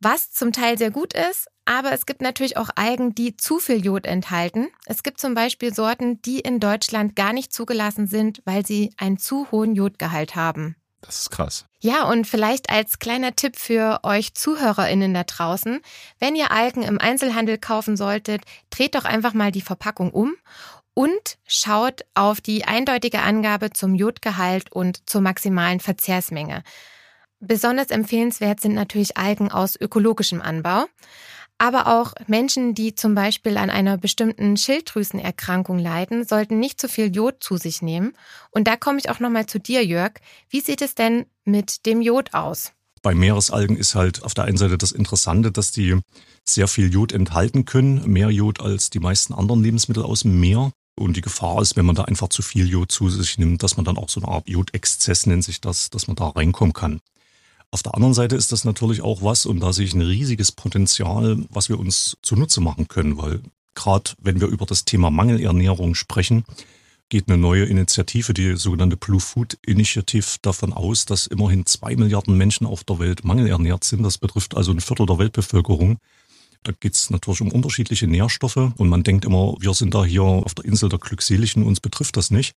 was 0.00 0.30
zum 0.30 0.52
Teil 0.52 0.78
sehr 0.78 0.90
gut 0.90 1.14
ist, 1.14 1.48
aber 1.66 1.92
es 1.92 2.06
gibt 2.06 2.22
natürlich 2.22 2.56
auch 2.56 2.70
Algen, 2.76 3.14
die 3.14 3.36
zu 3.36 3.58
viel 3.58 3.84
Jod 3.84 4.06
enthalten. 4.06 4.68
Es 4.86 5.02
gibt 5.02 5.20
zum 5.20 5.34
Beispiel 5.34 5.74
Sorten, 5.74 6.22
die 6.22 6.40
in 6.40 6.60
Deutschland 6.60 7.16
gar 7.16 7.32
nicht 7.32 7.52
zugelassen 7.52 8.06
sind, 8.06 8.40
weil 8.44 8.64
sie 8.64 8.92
einen 8.96 9.18
zu 9.18 9.50
hohen 9.50 9.74
Jodgehalt 9.74 10.36
haben. 10.36 10.76
Das 11.02 11.20
ist 11.20 11.30
krass. 11.30 11.66
Ja, 11.80 12.04
und 12.04 12.26
vielleicht 12.26 12.70
als 12.70 12.98
kleiner 12.98 13.36
Tipp 13.36 13.56
für 13.56 14.00
euch 14.02 14.34
ZuhörerInnen 14.34 15.12
da 15.12 15.24
draußen, 15.24 15.80
wenn 16.18 16.34
ihr 16.34 16.50
Algen 16.50 16.82
im 16.82 16.98
Einzelhandel 16.98 17.58
kaufen 17.58 17.96
solltet, 17.96 18.42
dreht 18.70 18.94
doch 18.94 19.04
einfach 19.04 19.34
mal 19.34 19.52
die 19.52 19.60
Verpackung 19.60 20.10
um 20.10 20.34
und 20.94 21.36
schaut 21.46 22.04
auf 22.14 22.40
die 22.40 22.64
eindeutige 22.64 23.20
Angabe 23.20 23.70
zum 23.70 23.94
Jodgehalt 23.94 24.72
und 24.72 25.08
zur 25.08 25.20
maximalen 25.20 25.78
Verzehrsmenge. 25.78 26.62
Besonders 27.38 27.90
empfehlenswert 27.90 28.60
sind 28.60 28.74
natürlich 28.74 29.16
Algen 29.18 29.50
aus 29.50 29.78
ökologischem 29.78 30.40
Anbau. 30.40 30.86
Aber 31.58 31.86
auch 31.86 32.12
Menschen, 32.26 32.74
die 32.74 32.94
zum 32.94 33.14
Beispiel 33.14 33.56
an 33.56 33.70
einer 33.70 33.96
bestimmten 33.96 34.56
Schilddrüsenerkrankung 34.56 35.78
leiden, 35.78 36.26
sollten 36.26 36.60
nicht 36.60 36.80
zu 36.80 36.88
viel 36.88 37.14
Jod 37.14 37.36
zu 37.42 37.56
sich 37.56 37.80
nehmen. 37.80 38.12
Und 38.50 38.68
da 38.68 38.76
komme 38.76 38.98
ich 38.98 39.08
auch 39.08 39.20
nochmal 39.20 39.46
zu 39.46 39.58
dir, 39.58 39.84
Jörg. 39.84 40.12
Wie 40.50 40.60
sieht 40.60 40.82
es 40.82 40.94
denn 40.94 41.24
mit 41.44 41.86
dem 41.86 42.02
Jod 42.02 42.34
aus? 42.34 42.72
Bei 43.00 43.14
Meeresalgen 43.14 43.76
ist 43.76 43.94
halt 43.94 44.22
auf 44.22 44.34
der 44.34 44.44
einen 44.44 44.58
Seite 44.58 44.76
das 44.76 44.92
Interessante, 44.92 45.50
dass 45.50 45.70
die 45.70 45.98
sehr 46.44 46.68
viel 46.68 46.92
Jod 46.92 47.12
enthalten 47.12 47.64
können, 47.64 48.06
mehr 48.10 48.30
Jod 48.30 48.60
als 48.60 48.90
die 48.90 49.00
meisten 49.00 49.32
anderen 49.32 49.62
Lebensmittel 49.62 50.02
aus 50.02 50.22
dem 50.22 50.38
Meer. 50.38 50.72
Und 50.98 51.16
die 51.16 51.20
Gefahr 51.20 51.60
ist, 51.62 51.76
wenn 51.76 51.86
man 51.86 51.94
da 51.94 52.04
einfach 52.04 52.28
zu 52.28 52.42
viel 52.42 52.68
Jod 52.68 52.90
zu 52.90 53.08
sich 53.08 53.38
nimmt, 53.38 53.62
dass 53.62 53.76
man 53.76 53.84
dann 53.84 53.98
auch 53.98 54.08
so 54.08 54.20
eine 54.20 54.28
Art 54.28 54.48
Jodexzess 54.48 55.26
nennt 55.26 55.44
sich 55.44 55.60
das, 55.60 55.90
dass 55.90 56.06
man 56.06 56.16
da 56.16 56.28
reinkommen 56.28 56.72
kann. 56.72 57.00
Auf 57.76 57.82
der 57.82 57.94
anderen 57.94 58.14
Seite 58.14 58.36
ist 58.36 58.52
das 58.52 58.64
natürlich 58.64 59.02
auch 59.02 59.22
was, 59.22 59.44
und 59.44 59.60
da 59.60 59.70
sehe 59.70 59.84
ich 59.84 59.92
ein 59.92 60.00
riesiges 60.00 60.50
Potenzial, 60.50 61.44
was 61.50 61.68
wir 61.68 61.78
uns 61.78 62.16
zunutze 62.22 62.62
machen 62.62 62.88
können, 62.88 63.18
weil 63.18 63.42
gerade 63.74 64.12
wenn 64.18 64.40
wir 64.40 64.48
über 64.48 64.64
das 64.64 64.86
Thema 64.86 65.10
Mangelernährung 65.10 65.94
sprechen, 65.94 66.44
geht 67.10 67.28
eine 67.28 67.36
neue 67.36 67.66
Initiative, 67.66 68.32
die 68.32 68.56
sogenannte 68.56 68.96
Blue 68.96 69.20
Food 69.20 69.58
Initiative, 69.66 70.24
davon 70.40 70.72
aus, 70.72 71.04
dass 71.04 71.26
immerhin 71.26 71.66
zwei 71.66 71.94
Milliarden 71.96 72.34
Menschen 72.38 72.66
auf 72.66 72.82
der 72.82 72.98
Welt 72.98 73.24
mangelernährt 73.24 73.84
sind. 73.84 74.02
Das 74.04 74.16
betrifft 74.16 74.56
also 74.56 74.72
ein 74.72 74.80
Viertel 74.80 75.04
der 75.04 75.18
Weltbevölkerung. 75.18 75.98
Da 76.62 76.72
geht 76.72 76.94
es 76.94 77.10
natürlich 77.10 77.42
um 77.42 77.52
unterschiedliche 77.52 78.06
Nährstoffe 78.06 78.72
und 78.78 78.88
man 78.88 79.02
denkt 79.02 79.26
immer, 79.26 79.54
wir 79.60 79.74
sind 79.74 79.92
da 79.92 80.02
hier 80.02 80.22
auf 80.22 80.54
der 80.54 80.64
Insel 80.64 80.88
der 80.88 80.98
Glückseligen, 80.98 81.62
uns 81.62 81.80
betrifft 81.80 82.16
das 82.16 82.30
nicht. 82.30 82.56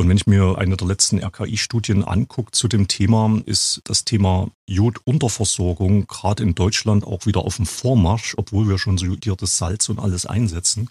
Und 0.00 0.08
wenn 0.08 0.16
ich 0.16 0.26
mir 0.26 0.56
eine 0.56 0.78
der 0.78 0.86
letzten 0.86 1.22
RKI-Studien 1.22 2.04
angucke 2.04 2.52
zu 2.52 2.68
dem 2.68 2.88
Thema, 2.88 3.38
ist 3.44 3.82
das 3.84 4.06
Thema 4.06 4.50
Jodunterversorgung 4.66 6.06
gerade 6.06 6.42
in 6.42 6.54
Deutschland 6.54 7.04
auch 7.04 7.26
wieder 7.26 7.40
auf 7.40 7.56
dem 7.56 7.66
Vormarsch, 7.66 8.34
obwohl 8.38 8.66
wir 8.66 8.78
schon 8.78 8.96
so 8.96 9.04
jodiertes 9.04 9.58
Salz 9.58 9.90
und 9.90 9.98
alles 9.98 10.24
einsetzen. 10.24 10.88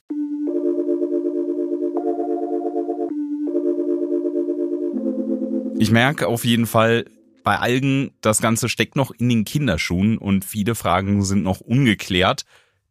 Ich 5.80 5.89
merke 5.89 6.28
auf 6.28 6.45
jeden 6.45 6.67
Fall, 6.67 7.06
bei 7.43 7.58
Algen, 7.58 8.12
das 8.22 8.41
Ganze 8.41 8.69
steckt 8.69 8.95
noch 8.95 9.10
in 9.10 9.28
den 9.28 9.43
Kinderschuhen 9.43 10.19
und 10.19 10.45
viele 10.45 10.76
Fragen 10.76 11.24
sind 11.24 11.41
noch 11.41 11.62
ungeklärt. 11.62 12.45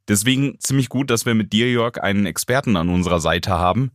Deswegen 0.08 0.58
ziemlich 0.58 0.88
gut, 0.88 1.10
dass 1.10 1.26
wir 1.26 1.36
mit 1.36 1.52
dir, 1.52 1.70
Jörg, 1.70 2.02
einen 2.02 2.26
Experten 2.26 2.76
an 2.76 2.88
unserer 2.88 3.20
Seite 3.20 3.50
haben. 3.52 3.92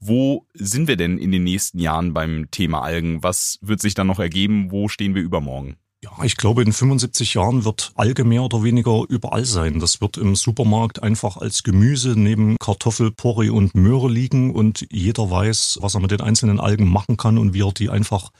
Wo 0.00 0.46
sind 0.54 0.86
wir 0.86 0.96
denn 0.96 1.18
in 1.18 1.32
den 1.32 1.44
nächsten 1.44 1.78
Jahren 1.78 2.14
beim 2.14 2.50
Thema 2.50 2.82
Algen? 2.82 3.22
Was 3.22 3.58
wird 3.60 3.80
sich 3.80 3.94
dann 3.94 4.06
noch 4.06 4.20
ergeben? 4.20 4.70
Wo 4.70 4.88
stehen 4.88 5.14
wir 5.14 5.22
übermorgen? 5.22 5.76
Ja, 6.00 6.12
ich 6.22 6.36
glaube, 6.36 6.62
in 6.62 6.72
75 6.72 7.34
Jahren 7.34 7.64
wird 7.64 7.90
Alge 7.96 8.22
mehr 8.22 8.44
oder 8.44 8.62
weniger 8.62 9.02
überall 9.08 9.44
sein. 9.44 9.80
Das 9.80 10.00
wird 10.00 10.16
im 10.16 10.36
Supermarkt 10.36 11.02
einfach 11.02 11.36
als 11.36 11.64
Gemüse 11.64 12.10
neben 12.10 12.56
Kartoffel, 12.58 13.10
Porree 13.10 13.50
und 13.50 13.74
Möhre 13.74 14.08
liegen 14.08 14.54
und 14.54 14.86
jeder 14.92 15.28
weiß, 15.28 15.78
was 15.80 15.94
er 15.94 16.00
mit 16.00 16.12
den 16.12 16.20
einzelnen 16.20 16.60
Algen 16.60 16.88
machen 16.88 17.16
kann 17.16 17.36
und 17.36 17.52
wie 17.52 17.62
er 17.62 17.72
die 17.72 17.90
einfach 17.90 18.30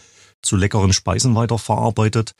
zu 0.40 0.54
leckeren 0.54 0.92
Speisen 0.92 1.34
weiterverarbeitet. 1.34 2.32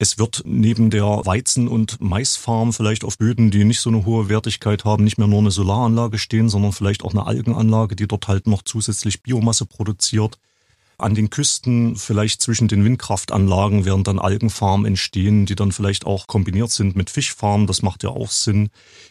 Es 0.00 0.16
wird 0.16 0.42
neben 0.44 0.90
der 0.90 1.22
Weizen- 1.24 1.66
und 1.66 2.00
Maisfarm 2.00 2.72
vielleicht 2.72 3.02
auf 3.02 3.18
Böden, 3.18 3.50
die 3.50 3.64
nicht 3.64 3.80
so 3.80 3.90
eine 3.90 4.04
hohe 4.04 4.28
Wertigkeit 4.28 4.84
haben, 4.84 5.02
nicht 5.02 5.18
mehr 5.18 5.26
nur 5.26 5.40
eine 5.40 5.50
Solaranlage 5.50 6.18
stehen, 6.18 6.48
sondern 6.48 6.72
vielleicht 6.72 7.02
auch 7.02 7.10
eine 7.12 7.26
Algenanlage, 7.26 7.96
die 7.96 8.06
dort 8.06 8.28
halt 8.28 8.46
noch 8.46 8.62
zusätzlich 8.62 9.22
Biomasse 9.22 9.66
produziert. 9.66 10.38
An 10.98 11.16
den 11.16 11.30
Küsten, 11.30 11.96
vielleicht 11.96 12.42
zwischen 12.42 12.68
den 12.68 12.84
Windkraftanlagen, 12.84 13.84
werden 13.84 14.04
dann 14.04 14.20
Algenfarmen 14.20 14.86
entstehen, 14.86 15.46
die 15.46 15.56
dann 15.56 15.72
vielleicht 15.72 16.06
auch 16.06 16.28
kombiniert 16.28 16.70
sind 16.70 16.94
mit 16.94 17.10
Fischfarmen. 17.10 17.66
Das 17.66 17.82
macht 17.82 18.04
ja 18.04 18.10
auch 18.10 18.30
Sinn. 18.30 18.70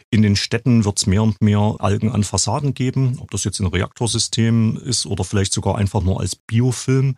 In 0.10 0.22
den 0.22 0.38
Städten 0.38 0.86
wird 0.86 1.00
es 1.00 1.06
mehr 1.06 1.24
und 1.24 1.42
mehr 1.42 1.76
Algen 1.80 2.12
an 2.12 2.24
Fassaden 2.24 2.74
geben, 2.74 3.20
ob 3.20 3.32
das 3.32 3.44
jetzt 3.44 3.60
ein 3.60 3.68
Reaktorsystem 3.68 4.78
ist 4.78 5.06
oder 5.06 5.26
vielleicht 5.26 5.54
sogar 5.54 5.78
einfach 5.78 6.02
nur 6.02 6.22
als 6.22 6.36
Biofilm. 6.36 7.18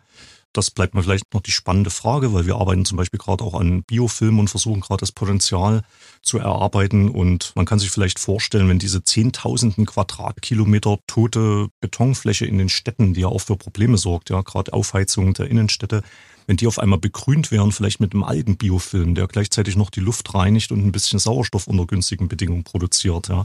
Das 0.52 0.72
bleibt 0.72 0.94
mir 0.94 1.02
vielleicht 1.04 1.32
noch 1.32 1.42
die 1.42 1.52
spannende 1.52 1.90
Frage, 1.90 2.32
weil 2.32 2.44
wir 2.44 2.56
arbeiten 2.56 2.84
zum 2.84 2.96
Beispiel 2.96 3.20
gerade 3.20 3.44
auch 3.44 3.54
an 3.54 3.84
Biofilmen 3.84 4.40
und 4.40 4.50
versuchen 4.50 4.80
gerade 4.80 5.00
das 5.00 5.12
Potenzial 5.12 5.82
zu 6.22 6.38
erarbeiten. 6.38 7.08
Und 7.08 7.52
man 7.54 7.66
kann 7.66 7.78
sich 7.78 7.90
vielleicht 7.90 8.18
vorstellen, 8.18 8.68
wenn 8.68 8.80
diese 8.80 9.04
Zehntausenden 9.04 9.86
Quadratkilometer 9.86 10.98
tote 11.06 11.68
Betonfläche 11.80 12.46
in 12.46 12.58
den 12.58 12.68
Städten, 12.68 13.14
die 13.14 13.20
ja 13.20 13.28
auch 13.28 13.40
für 13.40 13.56
Probleme 13.56 13.96
sorgt, 13.96 14.30
ja, 14.30 14.40
gerade 14.42 14.72
Aufheizung 14.72 15.34
der 15.34 15.46
Innenstädte, 15.46 16.02
wenn 16.48 16.56
die 16.56 16.66
auf 16.66 16.80
einmal 16.80 16.98
begrünt 16.98 17.52
wären, 17.52 17.70
vielleicht 17.70 18.00
mit 18.00 18.12
einem 18.12 18.24
Algenbiofilm, 18.24 19.14
der 19.14 19.28
gleichzeitig 19.28 19.76
noch 19.76 19.90
die 19.90 20.00
Luft 20.00 20.34
reinigt 20.34 20.72
und 20.72 20.84
ein 20.84 20.90
bisschen 20.90 21.20
Sauerstoff 21.20 21.68
unter 21.68 21.86
günstigen 21.86 22.26
Bedingungen 22.26 22.64
produziert, 22.64 23.28
ja, 23.28 23.44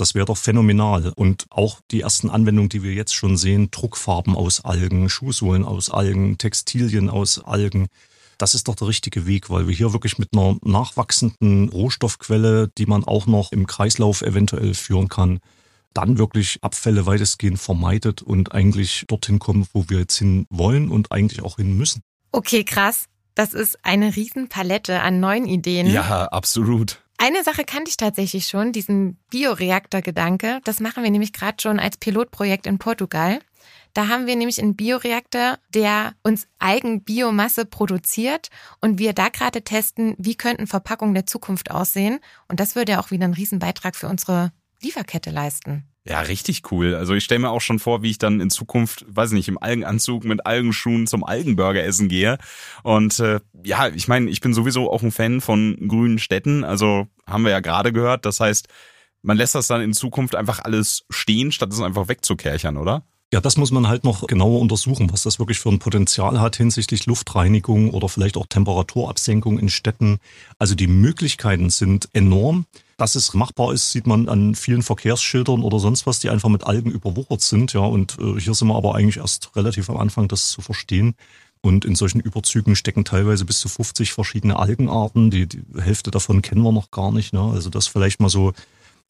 das 0.00 0.14
wäre 0.14 0.26
doch 0.26 0.36
phänomenal. 0.36 1.12
Und 1.14 1.46
auch 1.50 1.80
die 1.90 2.00
ersten 2.00 2.30
Anwendungen, 2.30 2.68
die 2.68 2.82
wir 2.82 2.92
jetzt 2.92 3.14
schon 3.14 3.36
sehen, 3.36 3.70
Druckfarben 3.70 4.34
aus 4.34 4.64
Algen, 4.64 5.08
Schuhsohlen 5.08 5.64
aus 5.64 5.90
Algen, 5.90 6.38
Textilien 6.38 7.10
aus 7.10 7.42
Algen, 7.44 7.88
das 8.38 8.54
ist 8.54 8.68
doch 8.68 8.74
der 8.74 8.88
richtige 8.88 9.26
Weg, 9.26 9.50
weil 9.50 9.68
wir 9.68 9.74
hier 9.74 9.92
wirklich 9.92 10.18
mit 10.18 10.30
einer 10.32 10.56
nachwachsenden 10.62 11.68
Rohstoffquelle, 11.68 12.68
die 12.78 12.86
man 12.86 13.04
auch 13.04 13.26
noch 13.26 13.52
im 13.52 13.66
Kreislauf 13.66 14.22
eventuell 14.22 14.72
führen 14.72 15.08
kann, 15.08 15.40
dann 15.92 16.16
wirklich 16.16 16.58
Abfälle 16.62 17.04
weitestgehend 17.04 17.58
vermeidet 17.58 18.22
und 18.22 18.52
eigentlich 18.52 19.04
dorthin 19.08 19.38
kommen, 19.38 19.66
wo 19.74 19.84
wir 19.88 19.98
jetzt 19.98 20.16
hin 20.16 20.46
wollen 20.48 20.90
und 20.90 21.12
eigentlich 21.12 21.42
auch 21.42 21.56
hin 21.56 21.76
müssen. 21.76 22.00
Okay, 22.32 22.64
krass. 22.64 23.06
Das 23.34 23.52
ist 23.52 23.84
eine 23.84 24.16
Riesenpalette 24.16 25.00
an 25.00 25.20
neuen 25.20 25.46
Ideen. 25.46 25.86
Ja, 25.86 26.26
absolut. 26.26 27.02
Eine 27.22 27.44
Sache 27.44 27.64
kannte 27.64 27.90
ich 27.90 27.98
tatsächlich 27.98 28.46
schon, 28.48 28.72
diesen 28.72 29.18
Bioreaktor-Gedanke. 29.28 30.62
Das 30.64 30.80
machen 30.80 31.02
wir 31.02 31.10
nämlich 31.10 31.34
gerade 31.34 31.60
schon 31.60 31.78
als 31.78 31.98
Pilotprojekt 31.98 32.66
in 32.66 32.78
Portugal. 32.78 33.40
Da 33.92 34.08
haben 34.08 34.26
wir 34.26 34.36
nämlich 34.36 34.58
einen 34.58 34.74
Bioreaktor, 34.74 35.58
der 35.68 36.14
uns 36.22 36.48
Eigenbiomasse 36.60 37.66
produziert 37.66 38.48
und 38.80 38.98
wir 38.98 39.12
da 39.12 39.28
gerade 39.28 39.60
testen, 39.60 40.14
wie 40.16 40.34
könnten 40.34 40.66
Verpackungen 40.66 41.12
der 41.12 41.26
Zukunft 41.26 41.70
aussehen. 41.70 42.20
Und 42.48 42.58
das 42.58 42.74
würde 42.74 42.92
ja 42.92 43.00
auch 43.00 43.10
wieder 43.10 43.26
einen 43.26 43.34
Riesenbeitrag 43.34 43.96
für 43.96 44.08
unsere 44.08 44.50
Lieferkette 44.80 45.28
leisten. 45.30 45.89
Ja, 46.06 46.20
richtig 46.20 46.62
cool. 46.72 46.94
Also 46.94 47.14
ich 47.14 47.24
stelle 47.24 47.40
mir 47.40 47.50
auch 47.50 47.60
schon 47.60 47.78
vor, 47.78 48.02
wie 48.02 48.10
ich 48.10 48.18
dann 48.18 48.40
in 48.40 48.48
Zukunft, 48.48 49.04
weiß 49.08 49.30
ich 49.30 49.36
nicht, 49.36 49.48
im 49.48 49.62
Algenanzug 49.62 50.24
mit 50.24 50.46
Algenschuhen 50.46 51.06
zum 51.06 51.24
Algenburger 51.24 51.84
essen 51.84 52.08
gehe. 52.08 52.38
Und 52.82 53.18
äh, 53.20 53.40
ja, 53.62 53.88
ich 53.88 54.08
meine, 54.08 54.30
ich 54.30 54.40
bin 54.40 54.54
sowieso 54.54 54.90
auch 54.90 55.02
ein 55.02 55.12
Fan 55.12 55.42
von 55.42 55.76
grünen 55.88 56.18
Städten. 56.18 56.64
Also 56.64 57.06
haben 57.26 57.44
wir 57.44 57.50
ja 57.50 57.60
gerade 57.60 57.92
gehört. 57.92 58.24
Das 58.24 58.40
heißt, 58.40 58.68
man 59.22 59.36
lässt 59.36 59.54
das 59.54 59.66
dann 59.66 59.82
in 59.82 59.92
Zukunft 59.92 60.34
einfach 60.34 60.60
alles 60.60 61.04
stehen, 61.10 61.52
statt 61.52 61.70
es 61.70 61.82
einfach 61.82 62.08
wegzukerchern, 62.08 62.78
oder? 62.78 63.04
Ja, 63.32 63.40
das 63.40 63.56
muss 63.56 63.70
man 63.70 63.86
halt 63.86 64.02
noch 64.02 64.26
genauer 64.26 64.60
untersuchen, 64.60 65.12
was 65.12 65.22
das 65.22 65.38
wirklich 65.38 65.60
für 65.60 65.68
ein 65.68 65.78
Potenzial 65.78 66.40
hat 66.40 66.56
hinsichtlich 66.56 67.06
Luftreinigung 67.06 67.90
oder 67.90 68.08
vielleicht 68.08 68.36
auch 68.36 68.46
Temperaturabsenkung 68.46 69.58
in 69.58 69.68
Städten. 69.68 70.18
Also 70.58 70.74
die 70.74 70.88
Möglichkeiten 70.88 71.70
sind 71.70 72.08
enorm. 72.12 72.66
Dass 73.00 73.14
es 73.14 73.32
machbar 73.32 73.72
ist, 73.72 73.92
sieht 73.92 74.06
man 74.06 74.28
an 74.28 74.54
vielen 74.54 74.82
Verkehrsschildern 74.82 75.62
oder 75.62 75.78
sonst 75.78 76.06
was, 76.06 76.18
die 76.18 76.28
einfach 76.28 76.50
mit 76.50 76.64
Algen 76.64 76.90
überwuchert 76.90 77.40
sind. 77.40 77.72
Ja, 77.72 77.80
und 77.80 78.18
äh, 78.20 78.38
hier 78.38 78.52
sind 78.52 78.68
wir 78.68 78.76
aber 78.76 78.94
eigentlich 78.94 79.16
erst 79.16 79.56
relativ 79.56 79.88
am 79.88 79.96
Anfang, 79.96 80.28
das 80.28 80.50
zu 80.50 80.60
verstehen. 80.60 81.14
Und 81.62 81.86
in 81.86 81.94
solchen 81.94 82.20
Überzügen 82.20 82.76
stecken 82.76 83.06
teilweise 83.06 83.46
bis 83.46 83.58
zu 83.58 83.70
50 83.70 84.12
verschiedene 84.12 84.58
Algenarten. 84.58 85.30
Die, 85.30 85.46
die 85.46 85.62
Hälfte 85.80 86.10
davon 86.10 86.42
kennen 86.42 86.60
wir 86.60 86.72
noch 86.72 86.90
gar 86.90 87.10
nicht. 87.10 87.32
Ne? 87.32 87.40
Also 87.40 87.70
das 87.70 87.86
vielleicht 87.86 88.20
mal 88.20 88.28
so, 88.28 88.52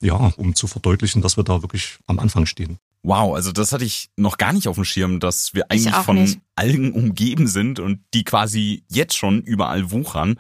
ja, 0.01 0.33
um 0.37 0.55
zu 0.55 0.69
verdeutlichen, 0.69 1.21
dass 1.21 1.37
wir 1.37 1.43
da 1.43 1.63
wirklich 1.63 1.99
am 2.07 2.21
Anfang 2.21 2.47
stehen. 2.47 2.79
Wow, 3.03 3.35
also 3.35 3.51
das 3.51 3.73
hatte 3.73 3.85
ich 3.85 4.11
noch 4.17 4.39
gar 4.39 4.53
nicht 4.53 4.69
auf 4.69 4.77
dem 4.77 4.85
Schirm, 4.85 5.19
dass 5.19 5.53
wir 5.53 5.69
eigentlich 5.69 5.97
von 5.97 6.15
nicht. 6.15 6.39
Algen 6.55 6.93
umgeben 6.93 7.49
sind 7.49 7.81
und 7.81 8.05
die 8.15 8.23
quasi 8.23 8.85
jetzt 8.89 9.17
schon 9.17 9.43
überall 9.43 9.91
wuchern. 9.91 10.39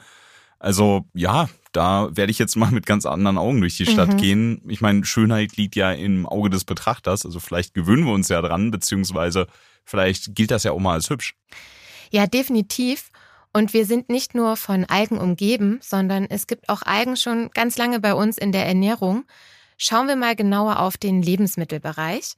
Also 0.61 1.07
ja, 1.15 1.49
da 1.73 2.09
werde 2.17 2.31
ich 2.31 2.39
jetzt 2.39 2.57
mal 2.57 2.71
mit 2.71 2.87
ganz 2.87 3.07
anderen 3.07 3.39
Augen 3.39 3.61
durch 3.61 3.77
die 3.77 3.87
Stadt 3.87 4.15
Mhm. 4.15 4.17
gehen. 4.17 4.63
Ich 4.69 4.81
meine, 4.81 5.05
Schönheit 5.05 5.57
liegt 5.57 5.77
ja 5.77 5.93
im 5.93 6.27
Auge 6.27 6.51
des 6.51 6.65
Betrachters, 6.65 7.25
also 7.25 7.41
vielleicht 7.41 7.75
gewöhnen 7.75 8.05
wir 8.05 8.13
uns 8.13 8.29
ja 8.29 8.41
dran, 8.43 8.71
beziehungsweise 8.71 9.47
vielleicht 9.85 10.35
gilt 10.35 10.51
das 10.51 10.65
ja 10.65 10.73
auch 10.73 10.79
mal 10.81 10.95
als 10.95 11.11
hübsch. 11.11 11.35
Ja, 12.11 12.27
definitiv. 12.27 13.11
Und 13.53 13.73
wir 13.73 13.85
sind 13.85 14.09
nicht 14.11 14.35
nur 14.35 14.57
von 14.57 14.85
Algen 14.85 15.19
umgeben, 15.19 15.81
sondern 15.83 16.27
es 16.29 16.47
gibt 16.47 16.69
auch 16.69 16.83
Algen 16.83 17.17
schon 17.17 17.51
ganz 17.53 17.77
lange 17.79 17.99
bei 17.99 18.15
uns 18.15 18.39
in 18.39 18.53
der 18.53 18.65
Ernährung. 18.67 19.25
Schauen 19.77 20.07
wir 20.07 20.15
mal 20.17 20.37
genauer 20.37 20.79
auf 20.79 20.97
den 20.97 21.21
Lebensmittelbereich. 21.23 22.35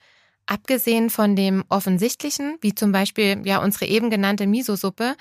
Abgesehen 0.46 1.10
von 1.10 1.36
dem 1.36 1.64
offensichtlichen, 1.68 2.56
wie 2.62 2.74
zum 2.74 2.92
Beispiel 2.92 3.42
ja 3.44 3.62
unsere 3.62 3.86
eben 3.86 4.10
genannte 4.10 4.46
Miso-Suppe, 4.46 5.16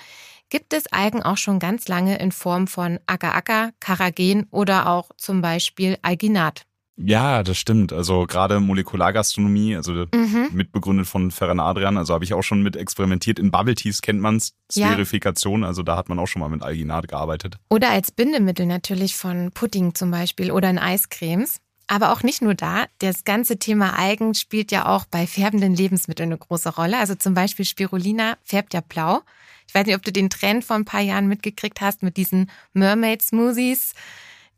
gibt 0.52 0.74
es 0.74 0.86
Algen 0.92 1.22
auch 1.22 1.38
schon 1.38 1.58
ganz 1.58 1.88
lange 1.88 2.18
in 2.18 2.30
Form 2.30 2.66
von 2.66 3.00
Agar-Agar, 3.06 3.70
Karagen 3.80 4.46
oder 4.50 4.86
auch 4.86 5.08
zum 5.16 5.40
Beispiel 5.40 5.96
Alginat. 6.02 6.66
Ja, 6.98 7.42
das 7.42 7.56
stimmt. 7.56 7.90
Also 7.90 8.26
gerade 8.26 8.60
Molekulargastronomie, 8.60 9.76
also 9.76 10.04
Mhm. 10.14 10.48
mitbegründet 10.52 11.06
von 11.06 11.30
Ferran 11.30 11.58
Adrian, 11.58 11.96
also 11.96 12.12
habe 12.12 12.24
ich 12.24 12.34
auch 12.34 12.42
schon 12.42 12.62
mit 12.62 12.76
experimentiert. 12.76 13.38
In 13.38 13.50
Bubble 13.50 13.74
Teas 13.74 14.02
kennt 14.02 14.20
man's, 14.20 14.52
Ja. 14.74 14.88
Spherifikation, 14.88 15.64
also 15.64 15.82
da 15.82 15.96
hat 15.96 16.10
man 16.10 16.18
auch 16.18 16.26
schon 16.26 16.40
mal 16.40 16.50
mit 16.50 16.62
Alginat 16.62 17.08
gearbeitet. 17.08 17.56
Oder 17.70 17.88
als 17.88 18.10
Bindemittel 18.10 18.66
natürlich 18.66 19.16
von 19.16 19.52
Pudding 19.52 19.94
zum 19.94 20.10
Beispiel 20.10 20.50
oder 20.52 20.68
in 20.68 20.78
Eiscremes. 20.78 21.60
Aber 21.86 22.12
auch 22.12 22.22
nicht 22.22 22.42
nur 22.42 22.54
da. 22.54 22.84
Das 22.98 23.24
ganze 23.24 23.58
Thema 23.58 23.98
Algen 23.98 24.34
spielt 24.34 24.70
ja 24.70 24.84
auch 24.86 25.06
bei 25.06 25.26
färbenden 25.26 25.74
Lebensmitteln 25.74 26.28
eine 26.28 26.38
große 26.38 26.74
Rolle. 26.74 26.98
Also 26.98 27.14
zum 27.14 27.32
Beispiel 27.32 27.64
Spirulina 27.64 28.36
färbt 28.42 28.74
ja 28.74 28.82
blau. 28.86 29.20
Ich 29.72 29.74
weiß 29.74 29.86
nicht, 29.86 29.96
ob 29.96 30.02
du 30.02 30.12
den 30.12 30.28
Trend 30.28 30.66
vor 30.66 30.76
ein 30.76 30.84
paar 30.84 31.00
Jahren 31.00 31.28
mitgekriegt 31.28 31.80
hast 31.80 32.02
mit 32.02 32.18
diesen 32.18 32.50
Mermaid-Smoothies. 32.74 33.94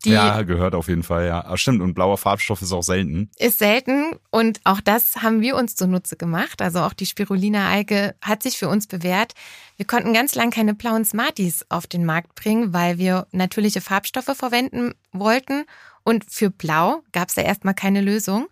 Die 0.05 0.11
ja, 0.11 0.43
gehört 0.43 0.75
auf 0.75 0.89
jeden 0.89 1.05
Fall, 1.05 1.29
ja. 1.29 1.45
Aber 1.45 1.57
stimmt, 1.57 1.81
und 1.83 1.95
blauer 1.95 2.19
Farbstoff 2.19 2.61
ist 2.63 2.73
auch 2.73 2.83
selten. 2.83 3.31
Ist 3.39 3.61
selten 3.61 4.17
und 4.33 4.61
auch 4.65 4.81
das 4.81 5.23
haben 5.23 5.41
wir 5.41 5.55
uns 5.55 5.77
zunutze 5.77 6.17
gemacht. 6.17 6.61
Also 6.61 6.81
auch 6.81 6.95
die 6.95 7.07
Spirulina-Alge 7.07 8.17
hat 8.21 8.43
sich 8.43 8.59
für 8.59 8.69
uns 8.69 8.89
bewährt. 8.89 9.35
Wir 9.77 9.87
konnten 9.87 10.13
ganz 10.13 10.35
lang 10.35 10.51
keine 10.51 10.75
blauen 10.75 11.05
Smarties 11.05 11.65
auf 11.69 11.87
den 11.87 12.05
Markt 12.05 12.35
bringen, 12.35 12.73
weil 12.73 12.99
wir 12.99 13.29
natürliche 13.31 13.81
Farbstoffe 13.81 14.37
verwenden 14.37 14.95
wollten. 15.13 15.65
Und 16.03 16.25
für 16.29 16.51
Blau 16.51 17.05
gab 17.13 17.29
es 17.29 17.37
da 17.37 17.43
erstmal 17.43 17.75
keine 17.75 18.01
Lösung. 18.01 18.49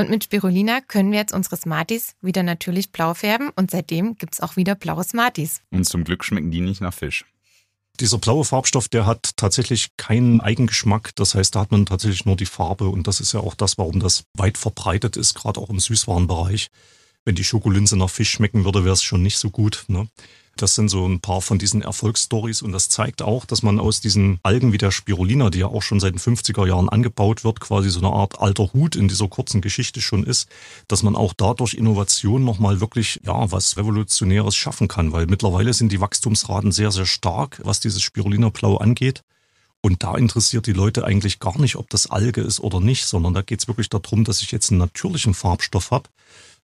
Und 0.00 0.08
mit 0.08 0.24
Spirulina 0.24 0.80
können 0.80 1.12
wir 1.12 1.18
jetzt 1.18 1.34
unsere 1.34 1.58
Smarties 1.58 2.14
wieder 2.22 2.42
natürlich 2.42 2.90
blau 2.90 3.12
färben 3.12 3.50
und 3.54 3.70
seitdem 3.70 4.16
gibt's 4.16 4.40
auch 4.40 4.56
wieder 4.56 4.74
blaue 4.74 5.04
Smarties. 5.04 5.60
Und 5.70 5.84
zum 5.84 6.04
Glück 6.04 6.24
schmecken 6.24 6.50
die 6.50 6.62
nicht 6.62 6.80
nach 6.80 6.94
Fisch. 6.94 7.26
Dieser 8.00 8.16
blaue 8.16 8.46
Farbstoff, 8.46 8.88
der 8.88 9.04
hat 9.04 9.32
tatsächlich 9.36 9.88
keinen 9.98 10.40
Eigengeschmack. 10.40 11.14
Das 11.16 11.34
heißt, 11.34 11.54
da 11.54 11.60
hat 11.60 11.70
man 11.70 11.84
tatsächlich 11.84 12.24
nur 12.24 12.36
die 12.36 12.46
Farbe. 12.46 12.88
Und 12.88 13.08
das 13.08 13.20
ist 13.20 13.34
ja 13.34 13.40
auch 13.40 13.54
das, 13.54 13.76
warum 13.76 14.00
das 14.00 14.24
weit 14.32 14.56
verbreitet 14.56 15.18
ist, 15.18 15.34
gerade 15.34 15.60
auch 15.60 15.68
im 15.68 15.78
Süßwarenbereich. 15.78 16.70
Wenn 17.26 17.34
die 17.34 17.44
Schokolinse 17.44 17.98
nach 17.98 18.08
Fisch 18.08 18.30
schmecken 18.30 18.64
würde, 18.64 18.84
wäre 18.86 18.94
es 18.94 19.02
schon 19.02 19.22
nicht 19.22 19.36
so 19.36 19.50
gut. 19.50 19.84
Ne? 19.88 20.08
Das 20.60 20.74
sind 20.74 20.90
so 20.90 21.06
ein 21.06 21.20
paar 21.20 21.40
von 21.40 21.58
diesen 21.58 21.80
Erfolgsstories 21.80 22.60
und 22.60 22.72
das 22.72 22.90
zeigt 22.90 23.22
auch, 23.22 23.46
dass 23.46 23.62
man 23.62 23.80
aus 23.80 24.02
diesen 24.02 24.38
Algen 24.42 24.74
wie 24.74 24.78
der 24.78 24.90
Spirulina, 24.90 25.48
die 25.48 25.60
ja 25.60 25.68
auch 25.68 25.80
schon 25.80 26.00
seit 26.00 26.12
den 26.12 26.20
50er 26.20 26.66
Jahren 26.66 26.90
angebaut 26.90 27.44
wird, 27.44 27.60
quasi 27.60 27.88
so 27.88 28.00
eine 28.00 28.10
Art 28.10 28.40
alter 28.40 28.70
Hut 28.74 28.94
in 28.94 29.08
dieser 29.08 29.26
kurzen 29.28 29.62
Geschichte 29.62 30.02
schon 30.02 30.22
ist, 30.22 30.50
dass 30.86 31.02
man 31.02 31.16
auch 31.16 31.32
dadurch 31.32 31.72
Innovation 31.72 32.44
nochmal 32.44 32.82
wirklich, 32.82 33.20
ja, 33.24 33.50
was 33.50 33.78
Revolutionäres 33.78 34.54
schaffen 34.54 34.86
kann, 34.86 35.12
weil 35.12 35.24
mittlerweile 35.24 35.72
sind 35.72 35.92
die 35.92 36.00
Wachstumsraten 36.02 36.72
sehr, 36.72 36.90
sehr 36.90 37.06
stark, 37.06 37.62
was 37.64 37.80
dieses 37.80 38.02
Spirulina-Blau 38.02 38.76
angeht. 38.76 39.22
Und 39.80 40.02
da 40.02 40.14
interessiert 40.14 40.66
die 40.66 40.74
Leute 40.74 41.06
eigentlich 41.06 41.40
gar 41.40 41.58
nicht, 41.58 41.76
ob 41.76 41.88
das 41.88 42.10
Alge 42.10 42.42
ist 42.42 42.60
oder 42.60 42.80
nicht, 42.80 43.06
sondern 43.06 43.32
da 43.32 43.40
geht 43.40 43.60
es 43.60 43.68
wirklich 43.68 43.88
darum, 43.88 44.24
dass 44.24 44.42
ich 44.42 44.52
jetzt 44.52 44.70
einen 44.70 44.78
natürlichen 44.80 45.32
Farbstoff 45.32 45.90
habe, 45.90 46.10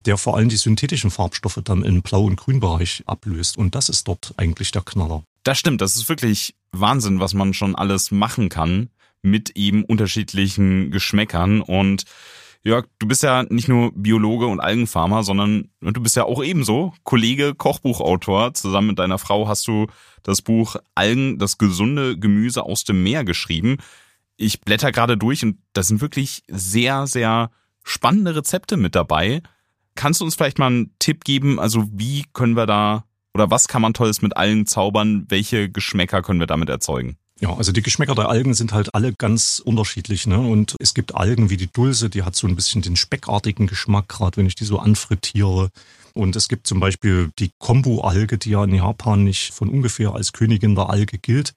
der 0.04 0.18
vor 0.18 0.36
allem 0.36 0.48
die 0.48 0.56
synthetischen 0.56 1.10
Farbstoffe 1.10 1.60
dann 1.64 1.82
im 1.82 2.02
Blau- 2.02 2.24
und 2.24 2.36
Grünbereich 2.36 3.02
ablöst. 3.06 3.56
Und 3.56 3.74
das 3.74 3.88
ist 3.88 4.06
dort 4.06 4.34
eigentlich 4.36 4.70
der 4.70 4.82
Knaller. 4.82 5.24
Das 5.42 5.58
stimmt, 5.58 5.80
das 5.80 5.96
ist 5.96 6.08
wirklich 6.08 6.54
Wahnsinn, 6.72 7.20
was 7.20 7.34
man 7.34 7.54
schon 7.54 7.74
alles 7.74 8.10
machen 8.10 8.48
kann 8.48 8.90
mit 9.22 9.50
eben 9.56 9.84
unterschiedlichen 9.84 10.90
Geschmäckern. 10.90 11.60
Und 11.60 12.04
Jörg, 12.62 12.86
du 12.98 13.06
bist 13.06 13.22
ja 13.22 13.44
nicht 13.44 13.68
nur 13.68 13.92
Biologe 13.94 14.46
und 14.46 14.58
Algenfarmer, 14.58 15.22
sondern 15.22 15.70
du 15.80 16.00
bist 16.00 16.16
ja 16.16 16.24
auch 16.24 16.42
ebenso 16.42 16.94
Kollege, 17.04 17.54
Kochbuchautor. 17.54 18.54
Zusammen 18.54 18.88
mit 18.88 18.98
deiner 18.98 19.18
Frau 19.18 19.46
hast 19.46 19.68
du 19.68 19.86
das 20.24 20.42
Buch 20.42 20.76
Algen, 20.96 21.38
das 21.38 21.58
gesunde 21.58 22.18
Gemüse 22.18 22.64
aus 22.64 22.82
dem 22.82 23.02
Meer 23.04 23.24
geschrieben. 23.24 23.76
Ich 24.36 24.62
blätter 24.62 24.90
gerade 24.90 25.16
durch 25.16 25.44
und 25.44 25.58
da 25.74 25.82
sind 25.84 26.00
wirklich 26.00 26.42
sehr, 26.48 27.06
sehr 27.06 27.50
spannende 27.84 28.34
Rezepte 28.34 28.76
mit 28.76 28.96
dabei. 28.96 29.42
Kannst 29.96 30.20
du 30.20 30.24
uns 30.24 30.36
vielleicht 30.36 30.58
mal 30.58 30.68
einen 30.68 30.94
Tipp 30.98 31.24
geben? 31.24 31.58
Also 31.58 31.88
wie 31.92 32.24
können 32.32 32.56
wir 32.56 32.66
da 32.66 33.04
oder 33.34 33.50
was 33.50 33.68
kann 33.68 33.82
man 33.82 33.92
Tolles 33.92 34.22
mit 34.22 34.36
Algen 34.36 34.66
zaubern? 34.66 35.26
Welche 35.28 35.68
Geschmäcker 35.68 36.22
können 36.22 36.40
wir 36.40 36.46
damit 36.46 36.70
erzeugen? 36.70 37.18
Ja, 37.38 37.54
also 37.54 37.70
die 37.70 37.82
Geschmäcker 37.82 38.14
der 38.14 38.30
Algen 38.30 38.54
sind 38.54 38.72
halt 38.72 38.94
alle 38.94 39.12
ganz 39.12 39.60
unterschiedlich. 39.62 40.26
Ne? 40.26 40.38
Und 40.38 40.74
es 40.80 40.94
gibt 40.94 41.14
Algen 41.14 41.50
wie 41.50 41.58
die 41.58 41.70
Dulse, 41.70 42.08
die 42.08 42.22
hat 42.22 42.34
so 42.34 42.46
ein 42.46 42.56
bisschen 42.56 42.80
den 42.80 42.96
speckartigen 42.96 43.66
Geschmack, 43.66 44.08
gerade 44.08 44.38
wenn 44.38 44.46
ich 44.46 44.54
die 44.54 44.64
so 44.64 44.78
anfrittiere. 44.78 45.70
Und 46.16 46.34
es 46.34 46.48
gibt 46.48 46.66
zum 46.66 46.80
Beispiel 46.80 47.30
die 47.38 47.50
Kombu-Alge, 47.58 48.38
die 48.38 48.50
ja 48.50 48.64
in 48.64 48.74
Japan 48.74 49.22
nicht 49.22 49.52
von 49.52 49.68
ungefähr 49.68 50.14
als 50.14 50.32
Königin 50.32 50.74
der 50.74 50.88
Alge 50.88 51.18
gilt. 51.18 51.52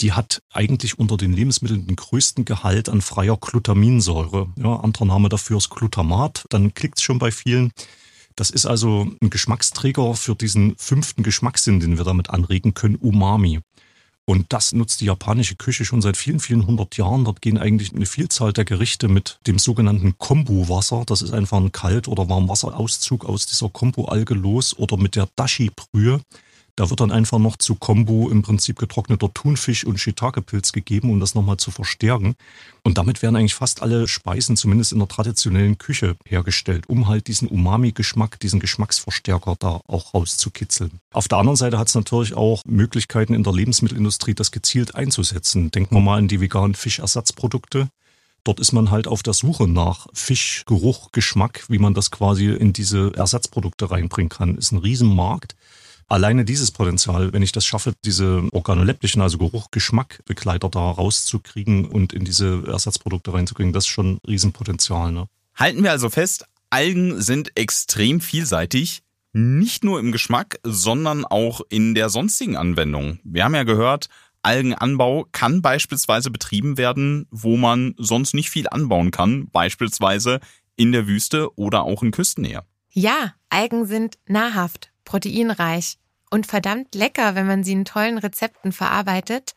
Die 0.00 0.12
hat 0.12 0.42
eigentlich 0.52 1.00
unter 1.00 1.16
den 1.16 1.32
Lebensmitteln 1.32 1.88
den 1.88 1.96
größten 1.96 2.44
Gehalt 2.44 2.88
an 2.88 3.00
freier 3.00 3.36
Glutaminsäure. 3.36 4.46
Ja, 4.56 4.76
anderer 4.76 5.06
Name 5.06 5.28
dafür 5.28 5.56
ist 5.56 5.70
Glutamat. 5.70 6.44
Dann 6.50 6.72
klickt 6.72 6.98
es 6.98 7.02
schon 7.02 7.18
bei 7.18 7.32
vielen. 7.32 7.72
Das 8.36 8.50
ist 8.50 8.64
also 8.64 9.08
ein 9.20 9.30
Geschmacksträger 9.30 10.14
für 10.14 10.36
diesen 10.36 10.76
fünften 10.76 11.24
Geschmackssinn, 11.24 11.80
den 11.80 11.98
wir 11.98 12.04
damit 12.04 12.30
anregen 12.30 12.74
können, 12.74 12.94
Umami. 12.94 13.58
Und 14.28 14.52
das 14.52 14.72
nutzt 14.72 15.00
die 15.00 15.04
japanische 15.04 15.54
Küche 15.54 15.84
schon 15.84 16.02
seit 16.02 16.16
vielen, 16.16 16.40
vielen 16.40 16.66
hundert 16.66 16.96
Jahren. 16.96 17.24
Dort 17.24 17.40
gehen 17.40 17.58
eigentlich 17.58 17.94
eine 17.94 18.06
Vielzahl 18.06 18.52
der 18.52 18.64
Gerichte 18.64 19.06
mit 19.06 19.38
dem 19.46 19.60
sogenannten 19.60 20.18
Kombu-Wasser. 20.18 21.04
Das 21.06 21.22
ist 21.22 21.32
einfach 21.32 21.58
ein 21.58 21.70
Kalt- 21.70 22.08
oder 22.08 22.28
Warmwasserauszug 22.28 23.24
aus 23.24 23.46
dieser 23.46 23.68
Kombu-Alge 23.68 24.34
los 24.34 24.76
oder 24.76 24.96
mit 24.96 25.14
der 25.14 25.28
Dashi-Brühe. 25.36 26.20
Da 26.76 26.90
wird 26.90 27.00
dann 27.00 27.10
einfach 27.10 27.38
noch 27.38 27.56
zu 27.56 27.74
Kombu 27.74 28.28
im 28.28 28.42
Prinzip 28.42 28.78
getrockneter 28.78 29.32
Thunfisch 29.32 29.86
und 29.86 29.98
Shiitake-Pilz 29.98 30.72
gegeben, 30.72 31.10
um 31.10 31.20
das 31.20 31.34
nochmal 31.34 31.56
zu 31.56 31.70
verstärken. 31.70 32.36
Und 32.84 32.98
damit 32.98 33.22
werden 33.22 33.34
eigentlich 33.34 33.54
fast 33.54 33.80
alle 33.80 34.06
Speisen, 34.06 34.58
zumindest 34.58 34.92
in 34.92 34.98
der 34.98 35.08
traditionellen 35.08 35.78
Küche, 35.78 36.16
hergestellt, 36.26 36.86
um 36.86 37.08
halt 37.08 37.28
diesen 37.28 37.48
Umami-Geschmack, 37.48 38.38
diesen 38.40 38.60
Geschmacksverstärker 38.60 39.56
da 39.58 39.80
auch 39.88 40.12
rauszukitzeln. 40.12 41.00
Auf 41.14 41.28
der 41.28 41.38
anderen 41.38 41.56
Seite 41.56 41.78
hat 41.78 41.88
es 41.88 41.94
natürlich 41.94 42.34
auch 42.34 42.62
Möglichkeiten 42.66 43.32
in 43.32 43.42
der 43.42 43.54
Lebensmittelindustrie, 43.54 44.34
das 44.34 44.50
gezielt 44.50 44.94
einzusetzen. 44.94 45.70
Denken 45.70 45.94
wir 45.94 46.02
mal 46.02 46.18
an 46.18 46.28
die 46.28 46.42
veganen 46.42 46.74
Fischersatzprodukte. 46.74 47.88
Dort 48.44 48.60
ist 48.60 48.72
man 48.72 48.90
halt 48.90 49.08
auf 49.08 49.22
der 49.22 49.32
Suche 49.32 49.66
nach 49.66 50.08
Fischgeruch, 50.12 51.10
Geschmack, 51.10 51.64
wie 51.68 51.78
man 51.78 51.94
das 51.94 52.10
quasi 52.10 52.48
in 52.48 52.74
diese 52.74 53.12
Ersatzprodukte 53.16 53.90
reinbringen 53.90 54.28
kann. 54.28 54.56
Ist 54.56 54.72
ein 54.72 54.78
Riesenmarkt. 54.78 55.56
Alleine 56.08 56.44
dieses 56.44 56.70
Potenzial, 56.70 57.32
wenn 57.32 57.42
ich 57.42 57.50
das 57.50 57.66
schaffe, 57.66 57.92
diese 58.04 58.44
organoleptischen, 58.52 59.20
also 59.22 59.38
Geruch, 59.38 59.72
Geschmack, 59.72 60.20
Begleiter 60.24 60.68
da 60.68 60.90
rauszukriegen 60.92 61.84
und 61.84 62.12
in 62.12 62.24
diese 62.24 62.62
Ersatzprodukte 62.64 63.34
reinzukriegen, 63.34 63.72
das 63.72 63.84
ist 63.84 63.88
schon 63.88 64.14
ein 64.14 64.18
Riesenpotenzial. 64.26 65.10
Ne? 65.10 65.26
Halten 65.56 65.82
wir 65.82 65.90
also 65.90 66.08
fest, 66.08 66.46
Algen 66.70 67.20
sind 67.20 67.56
extrem 67.56 68.20
vielseitig, 68.20 69.02
nicht 69.32 69.82
nur 69.82 69.98
im 69.98 70.12
Geschmack, 70.12 70.60
sondern 70.62 71.24
auch 71.24 71.60
in 71.70 71.94
der 71.94 72.08
sonstigen 72.08 72.56
Anwendung. 72.56 73.18
Wir 73.24 73.44
haben 73.44 73.54
ja 73.54 73.64
gehört, 73.64 74.08
Algenanbau 74.42 75.26
kann 75.32 75.60
beispielsweise 75.60 76.30
betrieben 76.30 76.78
werden, 76.78 77.26
wo 77.32 77.56
man 77.56 77.94
sonst 77.98 78.32
nicht 78.32 78.48
viel 78.48 78.68
anbauen 78.68 79.10
kann, 79.10 79.48
beispielsweise 79.50 80.38
in 80.76 80.92
der 80.92 81.08
Wüste 81.08 81.52
oder 81.58 81.82
auch 81.82 82.04
in 82.04 82.12
Küstennähe. 82.12 82.62
Ja, 82.92 83.34
Algen 83.50 83.86
sind 83.86 84.18
nahrhaft, 84.26 84.92
proteinreich 85.06 85.96
und 86.30 86.46
verdammt 86.46 86.94
lecker, 86.94 87.34
wenn 87.34 87.46
man 87.46 87.64
sie 87.64 87.72
in 87.72 87.86
tollen 87.86 88.18
Rezepten 88.18 88.72
verarbeitet. 88.72 89.54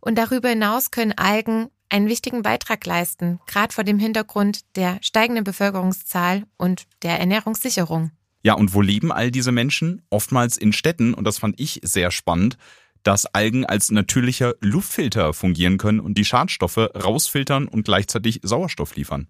Und 0.00 0.16
darüber 0.18 0.50
hinaus 0.50 0.90
können 0.90 1.12
Algen 1.12 1.70
einen 1.88 2.08
wichtigen 2.08 2.42
Beitrag 2.42 2.84
leisten, 2.84 3.40
gerade 3.46 3.72
vor 3.72 3.84
dem 3.84 3.98
Hintergrund 3.98 4.60
der 4.76 4.98
steigenden 5.00 5.44
Bevölkerungszahl 5.44 6.44
und 6.58 6.84
der 7.02 7.18
Ernährungssicherung. 7.18 8.10
Ja, 8.42 8.54
und 8.54 8.74
wo 8.74 8.82
leben 8.82 9.10
all 9.10 9.30
diese 9.30 9.52
Menschen? 9.52 10.02
Oftmals 10.10 10.58
in 10.58 10.74
Städten, 10.74 11.14
und 11.14 11.24
das 11.24 11.38
fand 11.38 11.58
ich 11.58 11.80
sehr 11.82 12.10
spannend, 12.10 12.58
dass 13.04 13.26
Algen 13.26 13.64
als 13.64 13.90
natürlicher 13.90 14.54
Luftfilter 14.60 15.32
fungieren 15.32 15.78
können 15.78 16.00
und 16.00 16.18
die 16.18 16.24
Schadstoffe 16.24 16.76
rausfiltern 16.78 17.68
und 17.68 17.84
gleichzeitig 17.84 18.40
Sauerstoff 18.42 18.96
liefern. 18.96 19.28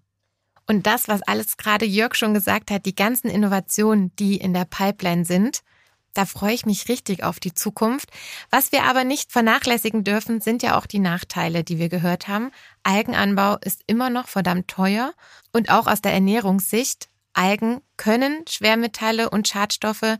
Und 0.67 0.87
das, 0.87 1.07
was 1.07 1.21
alles 1.21 1.57
gerade 1.57 1.85
Jörg 1.85 2.15
schon 2.15 2.33
gesagt 2.33 2.71
hat, 2.71 2.85
die 2.85 2.95
ganzen 2.95 3.29
Innovationen, 3.29 4.15
die 4.15 4.37
in 4.37 4.53
der 4.53 4.65
Pipeline 4.65 5.25
sind, 5.25 5.61
da 6.15 6.25
freue 6.25 6.53
ich 6.53 6.65
mich 6.65 6.87
richtig 6.87 7.23
auf 7.23 7.39
die 7.41 7.53
Zukunft. 7.53 8.09
Was 8.49 8.71
wir 8.71 8.83
aber 8.83 9.03
nicht 9.03 9.33
vernachlässigen 9.33 10.05
dürfen, 10.05 10.39
sind 10.39 10.63
ja 10.63 10.77
auch 10.77 10.85
die 10.85 10.99
Nachteile, 10.99 11.63
die 11.63 11.77
wir 11.77 11.89
gehört 11.89 12.29
haben. 12.29 12.51
Algenanbau 12.83 13.57
ist 13.57 13.81
immer 13.85 14.09
noch 14.09 14.29
verdammt 14.29 14.69
teuer 14.69 15.13
und 15.51 15.69
auch 15.69 15.87
aus 15.87 16.01
der 16.01 16.13
Ernährungssicht. 16.13 17.09
Algen 17.33 17.81
können 17.97 18.45
Schwermetalle 18.47 19.29
und 19.29 19.47
Schadstoffe 19.47 20.17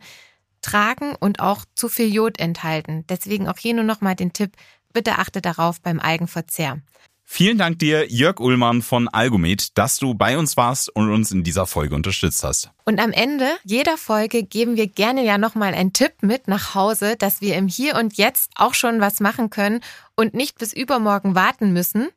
tragen 0.60 1.14
und 1.18 1.40
auch 1.40 1.64
zu 1.74 1.88
viel 1.88 2.12
Jod 2.12 2.38
enthalten. 2.38 3.06
Deswegen 3.08 3.48
auch 3.48 3.58
hier 3.58 3.72
nur 3.72 3.84
noch 3.84 4.02
mal 4.02 4.14
den 4.14 4.34
Tipp, 4.34 4.52
bitte 4.92 5.18
achte 5.18 5.40
darauf 5.40 5.80
beim 5.80 5.98
Algenverzehr. 5.98 6.82
Vielen 7.28 7.58
Dank 7.58 7.80
dir, 7.80 8.08
Jörg 8.08 8.38
Ullmann 8.38 8.82
von 8.82 9.08
Algomet, 9.08 9.76
dass 9.76 9.98
du 9.98 10.14
bei 10.14 10.38
uns 10.38 10.56
warst 10.56 10.88
und 10.94 11.12
uns 11.12 11.32
in 11.32 11.42
dieser 11.42 11.66
Folge 11.66 11.96
unterstützt 11.96 12.44
hast. 12.44 12.70
Und 12.84 13.00
am 13.00 13.10
Ende 13.10 13.48
jeder 13.64 13.98
Folge 13.98 14.44
geben 14.44 14.76
wir 14.76 14.86
gerne 14.86 15.24
ja 15.24 15.36
nochmal 15.36 15.74
einen 15.74 15.92
Tipp 15.92 16.12
mit 16.22 16.46
nach 16.46 16.76
Hause, 16.76 17.16
dass 17.18 17.40
wir 17.40 17.56
im 17.56 17.66
Hier 17.66 17.96
und 17.96 18.16
Jetzt 18.16 18.52
auch 18.54 18.74
schon 18.74 19.00
was 19.00 19.18
machen 19.18 19.50
können 19.50 19.80
und 20.14 20.34
nicht 20.34 20.56
bis 20.58 20.72
übermorgen 20.72 21.34
warten 21.34 21.72
müssen. 21.72 22.08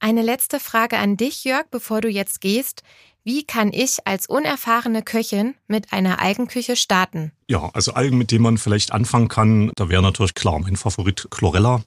Eine 0.00 0.22
letzte 0.22 0.58
Frage 0.58 0.98
an 0.98 1.16
dich, 1.16 1.44
Jörg, 1.44 1.66
bevor 1.70 2.00
du 2.00 2.08
jetzt 2.08 2.40
gehst. 2.40 2.82
Wie 3.22 3.44
kann 3.44 3.72
ich 3.72 4.06
als 4.06 4.26
unerfahrene 4.26 5.02
Köchin 5.02 5.54
mit 5.68 5.92
einer 5.92 6.20
Algenküche 6.20 6.76
starten? 6.76 7.30
Ja, 7.46 7.70
also 7.74 7.92
Algen, 7.92 8.18
mit 8.18 8.32
denen 8.32 8.42
man 8.42 8.58
vielleicht 8.58 8.92
anfangen 8.92 9.28
kann, 9.28 9.70
da 9.76 9.88
wäre 9.88 10.02
natürlich 10.02 10.34
klar 10.34 10.58
mein 10.58 10.76
Favorit 10.76 11.28
Chlorella. 11.30 11.82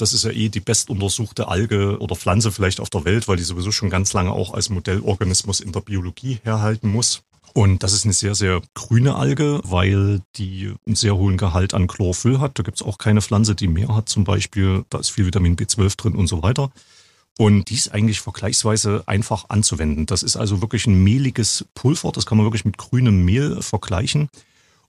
Das 0.00 0.12
ist 0.12 0.24
ja 0.24 0.30
eh 0.30 0.48
die 0.48 0.60
bestuntersuchte 0.60 1.48
Alge 1.48 1.98
oder 1.98 2.16
Pflanze 2.16 2.52
vielleicht 2.52 2.80
auf 2.80 2.90
der 2.90 3.04
Welt, 3.04 3.28
weil 3.28 3.36
die 3.36 3.42
sowieso 3.42 3.72
schon 3.72 3.90
ganz 3.90 4.12
lange 4.12 4.32
auch 4.32 4.54
als 4.54 4.70
Modellorganismus 4.70 5.60
in 5.60 5.72
der 5.72 5.80
Biologie 5.80 6.38
herhalten 6.42 6.90
muss. 6.90 7.22
Und 7.52 7.82
das 7.82 7.92
ist 7.92 8.04
eine 8.04 8.14
sehr, 8.14 8.34
sehr 8.34 8.62
grüne 8.74 9.16
Alge, 9.16 9.60
weil 9.64 10.22
die 10.36 10.72
einen 10.86 10.96
sehr 10.96 11.16
hohen 11.16 11.36
Gehalt 11.36 11.74
an 11.74 11.88
Chlorophyll 11.88 12.38
hat. 12.38 12.58
Da 12.58 12.62
gibt 12.62 12.80
es 12.80 12.86
auch 12.86 12.98
keine 12.98 13.22
Pflanze, 13.22 13.54
die 13.54 13.68
mehr 13.68 13.94
hat 13.94 14.08
zum 14.08 14.24
Beispiel. 14.24 14.84
Da 14.88 14.98
ist 14.98 15.10
viel 15.10 15.26
Vitamin 15.26 15.56
B12 15.56 15.96
drin 15.96 16.14
und 16.14 16.28
so 16.28 16.42
weiter. 16.42 16.70
Und 17.38 17.70
die 17.70 17.74
ist 17.74 17.92
eigentlich 17.92 18.20
vergleichsweise 18.20 19.02
einfach 19.06 19.46
anzuwenden. 19.48 20.06
Das 20.06 20.22
ist 20.22 20.36
also 20.36 20.60
wirklich 20.60 20.86
ein 20.86 21.02
mehliges 21.02 21.64
Pulver. 21.74 22.12
Das 22.12 22.26
kann 22.26 22.38
man 22.38 22.46
wirklich 22.46 22.64
mit 22.64 22.78
grünem 22.78 23.24
Mehl 23.24 23.62
vergleichen. 23.62 24.28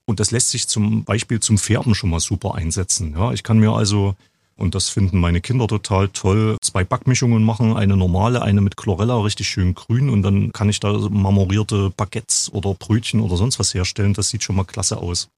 Und 0.04 0.20
das 0.20 0.30
lässt 0.30 0.50
sich 0.50 0.68
zum 0.68 1.04
Beispiel 1.04 1.40
zum 1.40 1.58
Färben 1.58 1.94
schon 1.94 2.10
mal 2.10 2.20
super 2.20 2.54
einsetzen. 2.54 3.14
Ja, 3.16 3.32
ich 3.32 3.42
kann 3.42 3.58
mir 3.58 3.72
also, 3.72 4.16
und 4.56 4.74
das 4.74 4.88
finden 4.88 5.18
meine 5.18 5.40
Kinder 5.40 5.66
total 5.66 6.08
toll, 6.08 6.56
zwei 6.60 6.84
Backmischungen 6.84 7.42
machen. 7.42 7.76
Eine 7.76 7.96
normale, 7.96 8.42
eine 8.42 8.60
mit 8.60 8.76
Chlorella, 8.76 9.20
richtig 9.20 9.48
schön 9.48 9.74
grün. 9.74 10.10
Und 10.10 10.22
dann 10.22 10.52
kann 10.52 10.68
ich 10.68 10.80
da 10.80 10.92
marmorierte 11.10 11.90
Baguettes 11.96 12.52
oder 12.52 12.74
Brötchen 12.74 13.20
oder 13.20 13.36
sonst 13.36 13.58
was 13.58 13.74
herstellen. 13.74 14.14
Das 14.14 14.28
sieht 14.28 14.42
schon 14.42 14.56
mal 14.56 14.64
klasse 14.64 14.98
aus. 14.98 15.28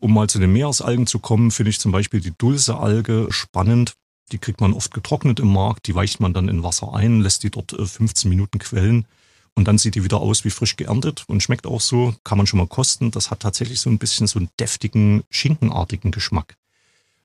Um 0.00 0.12
mal 0.12 0.28
zu 0.28 0.38
den 0.38 0.52
Meeresalgen 0.52 1.06
zu 1.06 1.18
kommen, 1.18 1.50
finde 1.50 1.70
ich 1.70 1.80
zum 1.80 1.92
Beispiel 1.92 2.20
die 2.20 2.32
Dulce-Alge 2.36 3.28
spannend. 3.30 3.94
Die 4.32 4.38
kriegt 4.38 4.60
man 4.60 4.72
oft 4.72 4.92
getrocknet 4.92 5.40
im 5.40 5.52
Markt, 5.52 5.86
die 5.86 5.94
weicht 5.94 6.18
man 6.18 6.32
dann 6.32 6.48
in 6.48 6.62
Wasser 6.62 6.94
ein, 6.94 7.20
lässt 7.20 7.42
die 7.42 7.50
dort 7.50 7.72
15 7.72 8.26
äh, 8.26 8.34
Minuten 8.34 8.58
quellen 8.58 9.06
und 9.54 9.68
dann 9.68 9.78
sieht 9.78 9.94
die 9.94 10.04
wieder 10.04 10.18
aus 10.18 10.44
wie 10.44 10.50
frisch 10.50 10.76
geerntet 10.76 11.24
und 11.28 11.42
schmeckt 11.42 11.66
auch 11.66 11.80
so, 11.80 12.14
kann 12.24 12.38
man 12.38 12.46
schon 12.46 12.58
mal 12.58 12.66
kosten. 12.66 13.10
Das 13.10 13.30
hat 13.30 13.40
tatsächlich 13.40 13.80
so 13.80 13.90
ein 13.90 13.98
bisschen 13.98 14.26
so 14.26 14.38
einen 14.38 14.48
deftigen, 14.58 15.22
schinkenartigen 15.30 16.10
Geschmack. 16.10 16.56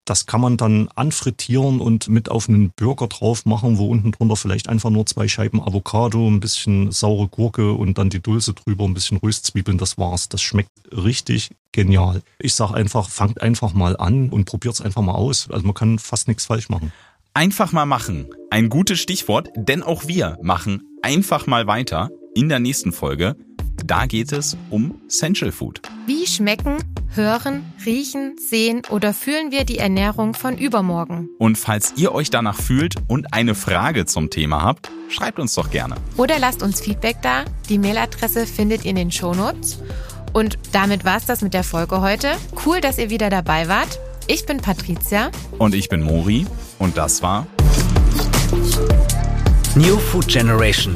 Das 0.10 0.26
kann 0.26 0.42
man 0.42 0.58
dann 0.58 0.90
anfrittieren 0.96 1.80
und 1.80 2.08
mit 2.10 2.32
auf 2.32 2.50
einen 2.50 2.72
Burger 2.72 3.06
drauf 3.06 3.46
machen, 3.46 3.78
wo 3.78 3.86
unten 3.90 4.12
drunter 4.12 4.36
vielleicht 4.36 4.68
einfach 4.68 4.90
nur 4.90 5.06
zwei 5.06 5.28
Scheiben 5.28 5.62
Avocado, 5.62 6.28
ein 6.28 6.40
bisschen 6.40 6.92
saure 6.92 7.28
Gurke 7.28 7.74
und 7.74 8.00
dann 8.00 8.10
die 8.10 8.20
Dulce 8.20 8.56
drüber, 8.56 8.86
ein 8.86 8.96
bisschen 8.96 9.18
Röstzwiebeln, 9.18 9.78
das 9.78 10.00
war's. 10.00 10.28
Das 10.28 10.42
schmeckt 10.42 10.72
richtig 10.92 11.52
genial. 11.74 12.24
Ich 12.40 12.56
sage 12.56 12.74
einfach, 12.74 13.08
fangt 13.08 13.44
einfach 13.44 13.74
mal 13.74 13.98
an 13.98 14.30
und 14.30 14.46
probiert's 14.46 14.82
einfach 14.82 15.04
mal 15.04 15.14
aus. 15.14 15.48
Also 15.52 15.64
man 15.64 15.76
kann 15.76 16.00
fast 16.00 16.28
nichts 16.28 16.48
falsch 16.48 16.70
machen. 16.70 16.92
Einfach 17.36 17.72
mal 17.72 17.86
machen. 17.86 18.26
Ein 18.50 18.70
gutes 18.70 19.00
Stichwort, 19.00 19.50
denn 19.56 19.84
auch 19.84 20.08
wir 20.08 20.40
machen 20.42 20.82
einfach 21.04 21.46
mal 21.46 21.68
weiter 21.68 22.10
in 22.34 22.50
der 22.50 22.58
nächsten 22.58 22.94
Folge. 22.94 23.36
Da 23.86 24.06
geht 24.06 24.32
es 24.32 24.58
um 24.70 25.00
Essential 25.08 25.52
Food. 25.52 25.82
Wie 26.06 26.26
schmecken, 26.28 26.78
hören, 27.16 27.64
riechen, 27.86 28.36
sehen 28.38 28.82
oder 28.90 29.14
fühlen 29.14 29.52
wir 29.52 29.64
die 29.64 29.78
Ernährung 29.78 30.34
von 30.34 30.58
übermorgen? 30.58 31.30
Und 31.38 31.58
falls 31.58 31.94
ihr 31.96 32.14
euch 32.14 32.30
danach 32.30 32.60
fühlt 32.60 32.96
und 33.08 33.34
eine 33.34 33.56
Frage 33.56 34.06
zum 34.06 34.30
Thema 34.30 34.62
habt, 34.62 34.92
schreibt 35.10 35.40
uns 35.40 35.56
doch 35.56 35.72
gerne. 35.72 35.96
Oder 36.18 36.40
lasst 36.40 36.62
uns 36.62 36.82
Feedback 36.82 37.18
da. 37.22 37.46
Die 37.70 37.78
Mailadresse 37.78 38.46
findet 38.46 38.86
ihr 38.86 38.92
in 38.92 38.96
den 38.98 39.12
Shownotes. 39.12 39.80
Und 40.34 40.60
damit 40.72 41.06
war's 41.06 41.26
das 41.26 41.42
mit 41.42 41.54
der 41.54 41.64
Folge 41.64 42.02
heute. 42.02 42.34
Cool, 42.66 42.82
dass 42.82 42.98
ihr 42.98 43.10
wieder 43.10 43.30
dabei 43.30 43.68
wart. 43.68 44.00
Ich 44.28 44.46
bin 44.46 44.58
Patricia. 44.58 45.32
Und 45.58 45.74
ich 45.74 45.90
bin 45.90 46.04
Mori. 46.04 46.46
Und 46.78 46.98
das 46.98 47.24
war 47.24 47.48
New 49.76 49.98
Food 49.98 50.28
Generation. 50.28 50.96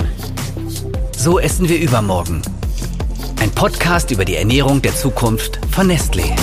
So 1.18 1.40
essen 1.40 1.68
wir 1.70 1.80
übermorgen. 1.80 2.42
Podcast 3.56 4.12
über 4.12 4.26
die 4.26 4.36
Ernährung 4.36 4.82
der 4.82 4.96
Zukunft 4.96 5.60
von 5.72 5.90
Nestlé. 5.90 6.36